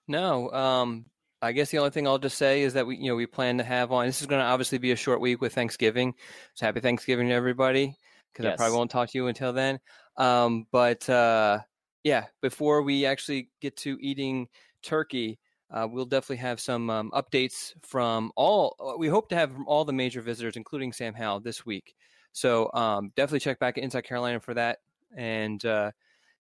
No, 0.07 0.51
um, 0.51 1.05
I 1.41 1.53
guess 1.53 1.71
the 1.71 1.77
only 1.77 1.91
thing 1.91 2.07
I'll 2.07 2.17
just 2.17 2.37
say 2.37 2.63
is 2.63 2.73
that 2.73 2.85
we, 2.85 2.97
you 2.97 3.09
know, 3.09 3.15
we 3.15 3.25
plan 3.25 3.59
to 3.59 3.63
have 3.63 3.91
on. 3.93 4.05
This 4.05 4.19
is 4.19 4.27
going 4.27 4.41
to 4.41 4.45
obviously 4.45 4.79
be 4.79 4.91
a 4.91 4.97
short 4.97 5.21
week 5.21 5.39
with 5.39 5.53
Thanksgiving. 5.53 6.13
So 6.55 6.65
happy 6.65 6.81
Thanksgiving 6.81 7.29
to 7.29 7.33
everybody, 7.33 7.95
because 8.33 8.43
yes. 8.43 8.53
I 8.53 8.57
probably 8.57 8.77
won't 8.77 8.91
talk 8.91 9.09
to 9.09 9.17
you 9.17 9.27
until 9.27 9.53
then. 9.53 9.79
Um, 10.17 10.67
but 10.71 11.09
uh, 11.09 11.59
yeah, 12.03 12.27
before 12.41 12.81
we 12.81 13.05
actually 13.05 13.51
get 13.61 13.75
to 13.77 13.97
eating 14.01 14.47
turkey, 14.81 15.39
uh, 15.71 15.87
we'll 15.89 16.05
definitely 16.05 16.37
have 16.37 16.59
some 16.59 16.89
um, 16.89 17.11
updates 17.11 17.73
from 17.83 18.31
all. 18.35 18.75
uh, 18.79 18.97
We 18.97 19.07
hope 19.07 19.29
to 19.29 19.35
have 19.35 19.51
from 19.51 19.67
all 19.67 19.85
the 19.85 19.93
major 19.93 20.21
visitors, 20.21 20.55
including 20.55 20.93
Sam 20.93 21.13
Howell, 21.13 21.41
this 21.41 21.65
week. 21.65 21.95
So 22.31 22.71
um, 22.73 23.11
definitely 23.15 23.41
check 23.41 23.59
back 23.59 23.77
at 23.77 23.83
Inside 23.83 24.01
Carolina 24.05 24.39
for 24.39 24.53
that, 24.53 24.79
and 25.15 25.63
uh, 25.65 25.91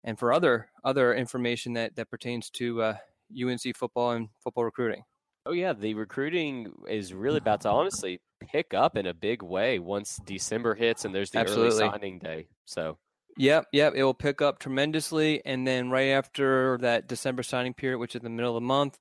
and 0.03 0.19
for 0.19 0.33
other 0.33 0.69
other 0.83 1.13
information 1.13 1.73
that 1.73 1.95
that 1.95 2.09
pertains 2.09 2.49
to 2.51 2.81
uh, 2.81 2.97
UNC 3.29 3.73
football 3.73 4.11
and 4.11 4.29
football 4.39 4.65
recruiting. 4.65 5.03
Oh 5.45 5.53
yeah, 5.53 5.73
the 5.73 5.93
recruiting 5.93 6.73
is 6.87 7.13
really 7.13 7.37
about 7.37 7.61
to 7.61 7.69
honestly 7.69 8.19
pick 8.39 8.73
up 8.73 8.97
in 8.97 9.07
a 9.07 9.13
big 9.13 9.41
way 9.41 9.79
once 9.79 10.17
December 10.25 10.75
hits 10.75 11.05
and 11.05 11.15
there's 11.15 11.31
the 11.31 11.39
Absolutely. 11.39 11.69
early 11.69 11.91
signing 11.91 12.19
day. 12.19 12.49
So 12.65 12.97
Yep, 13.37 13.67
yep. 13.71 13.93
It 13.95 14.03
will 14.03 14.13
pick 14.13 14.41
up 14.41 14.59
tremendously. 14.59 15.41
And 15.45 15.65
then 15.67 15.89
right 15.89 16.09
after 16.09 16.77
that 16.81 17.07
December 17.07 17.43
signing 17.43 17.73
period, 17.73 17.99
which 17.99 18.15
is 18.15 18.21
the 18.21 18.29
middle 18.29 18.55
of 18.55 18.61
the 18.61 18.67
month, 18.67 18.97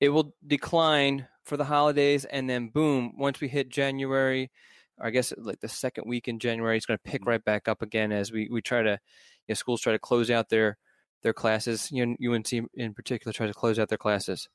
it 0.00 0.08
will 0.08 0.34
decline 0.46 1.28
for 1.44 1.56
the 1.56 1.64
holidays. 1.64 2.24
And 2.24 2.50
then 2.50 2.68
boom, 2.68 3.14
once 3.16 3.40
we 3.40 3.48
hit 3.48 3.68
January, 3.68 4.50
or 4.98 5.06
I 5.06 5.10
guess 5.10 5.32
like 5.38 5.60
the 5.60 5.68
second 5.68 6.04
week 6.08 6.26
in 6.26 6.38
January, 6.38 6.76
it's 6.76 6.86
going 6.86 6.98
to 7.02 7.10
pick 7.10 7.22
mm-hmm. 7.22 7.30
right 7.30 7.44
back 7.44 7.68
up 7.68 7.82
again 7.82 8.12
as 8.12 8.32
we, 8.32 8.48
we 8.50 8.60
try 8.60 8.82
to, 8.82 8.90
you 8.90 8.96
know, 9.50 9.54
schools 9.54 9.80
try 9.80 9.92
to 9.92 9.98
close 9.98 10.30
out 10.30 10.48
their, 10.48 10.76
their 11.22 11.32
classes. 11.32 11.90
You 11.92 12.06
know, 12.06 12.32
UNC 12.32 12.52
in 12.74 12.94
particular 12.94 13.32
tries 13.32 13.50
to 13.50 13.54
close 13.54 13.78
out 13.78 13.88
their 13.88 13.98
classes. 13.98 14.48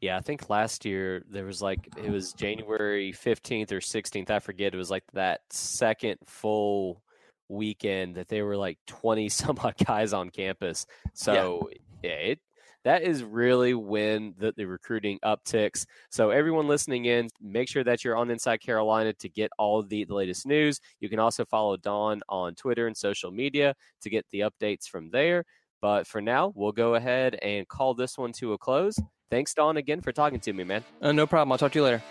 Yeah, 0.00 0.16
I 0.16 0.20
think 0.20 0.48
last 0.48 0.84
year 0.84 1.22
there 1.30 1.44
was 1.44 1.60
like 1.60 1.88
it 1.96 2.10
was 2.10 2.32
January 2.32 3.12
15th 3.12 3.72
or 3.72 3.80
16th, 3.80 4.30
I 4.30 4.38
forget. 4.38 4.74
It 4.74 4.76
was 4.76 4.90
like 4.90 5.04
that 5.14 5.40
second 5.50 6.18
full 6.26 7.02
weekend 7.48 8.16
that 8.16 8.28
they 8.28 8.42
were 8.42 8.56
like 8.56 8.78
20 8.86 9.28
some 9.30 9.58
odd 9.62 9.76
guys 9.84 10.12
on 10.12 10.30
campus. 10.30 10.86
So, 11.12 11.68
yeah, 12.02 12.10
yeah 12.10 12.16
it 12.16 12.40
that 12.84 13.02
is 13.02 13.24
really 13.24 13.74
when 13.74 14.34
the, 14.38 14.52
the 14.56 14.66
recruiting 14.66 15.18
upticks. 15.24 15.86
So, 16.10 16.30
everyone 16.30 16.68
listening 16.68 17.06
in, 17.06 17.28
make 17.40 17.68
sure 17.68 17.82
that 17.82 18.04
you're 18.04 18.16
on 18.16 18.30
Inside 18.30 18.58
Carolina 18.58 19.12
to 19.14 19.28
get 19.28 19.50
all 19.58 19.82
the, 19.82 20.04
the 20.04 20.14
latest 20.14 20.46
news. 20.46 20.80
You 21.00 21.08
can 21.08 21.18
also 21.18 21.44
follow 21.46 21.76
Don 21.76 22.20
on 22.28 22.54
Twitter 22.54 22.86
and 22.86 22.96
social 22.96 23.30
media 23.30 23.74
to 24.02 24.10
get 24.10 24.26
the 24.30 24.40
updates 24.40 24.86
from 24.86 25.10
there. 25.10 25.44
But 25.80 26.06
for 26.06 26.20
now, 26.20 26.52
we'll 26.54 26.72
go 26.72 26.94
ahead 26.94 27.34
and 27.42 27.66
call 27.68 27.94
this 27.94 28.16
one 28.16 28.32
to 28.34 28.52
a 28.52 28.58
close. 28.58 28.96
Thanks, 29.30 29.52
Don, 29.54 29.76
again 29.76 30.00
for 30.00 30.12
talking 30.12 30.40
to 30.40 30.52
me, 30.52 30.64
man. 30.64 30.84
Uh, 31.02 31.12
no 31.12 31.26
problem. 31.26 31.52
I'll 31.52 31.58
talk 31.58 31.72
to 31.72 31.78
you 31.78 31.84
later. 31.84 32.02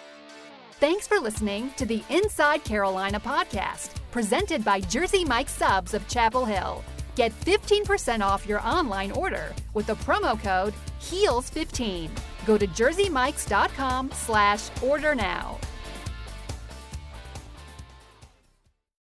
Thanks 0.80 1.08
for 1.08 1.20
listening 1.20 1.72
to 1.78 1.86
the 1.86 2.04
Inside 2.10 2.64
Carolina 2.64 3.20
podcast, 3.20 3.92
presented 4.12 4.66
by 4.66 4.82
Jersey 4.82 5.24
Mike 5.24 5.50
Subs 5.50 5.94
of 5.94 6.08
Chapel 6.08 6.46
Hill. 6.46 6.84
Get 7.16 7.32
15% 7.42 8.22
off 8.22 8.48
your 8.48 8.62
online 8.68 9.12
order 9.12 9.54
with 9.74 9.86
the 9.88 9.96
promo 9.96 10.40
code 10.40 10.74
HEELS15. 11.00 12.10
Go 12.46 12.58
to 12.58 12.68
jerseymikes.com 12.68 14.12
slash 14.12 14.70
order 14.82 15.16
now. 15.16 15.58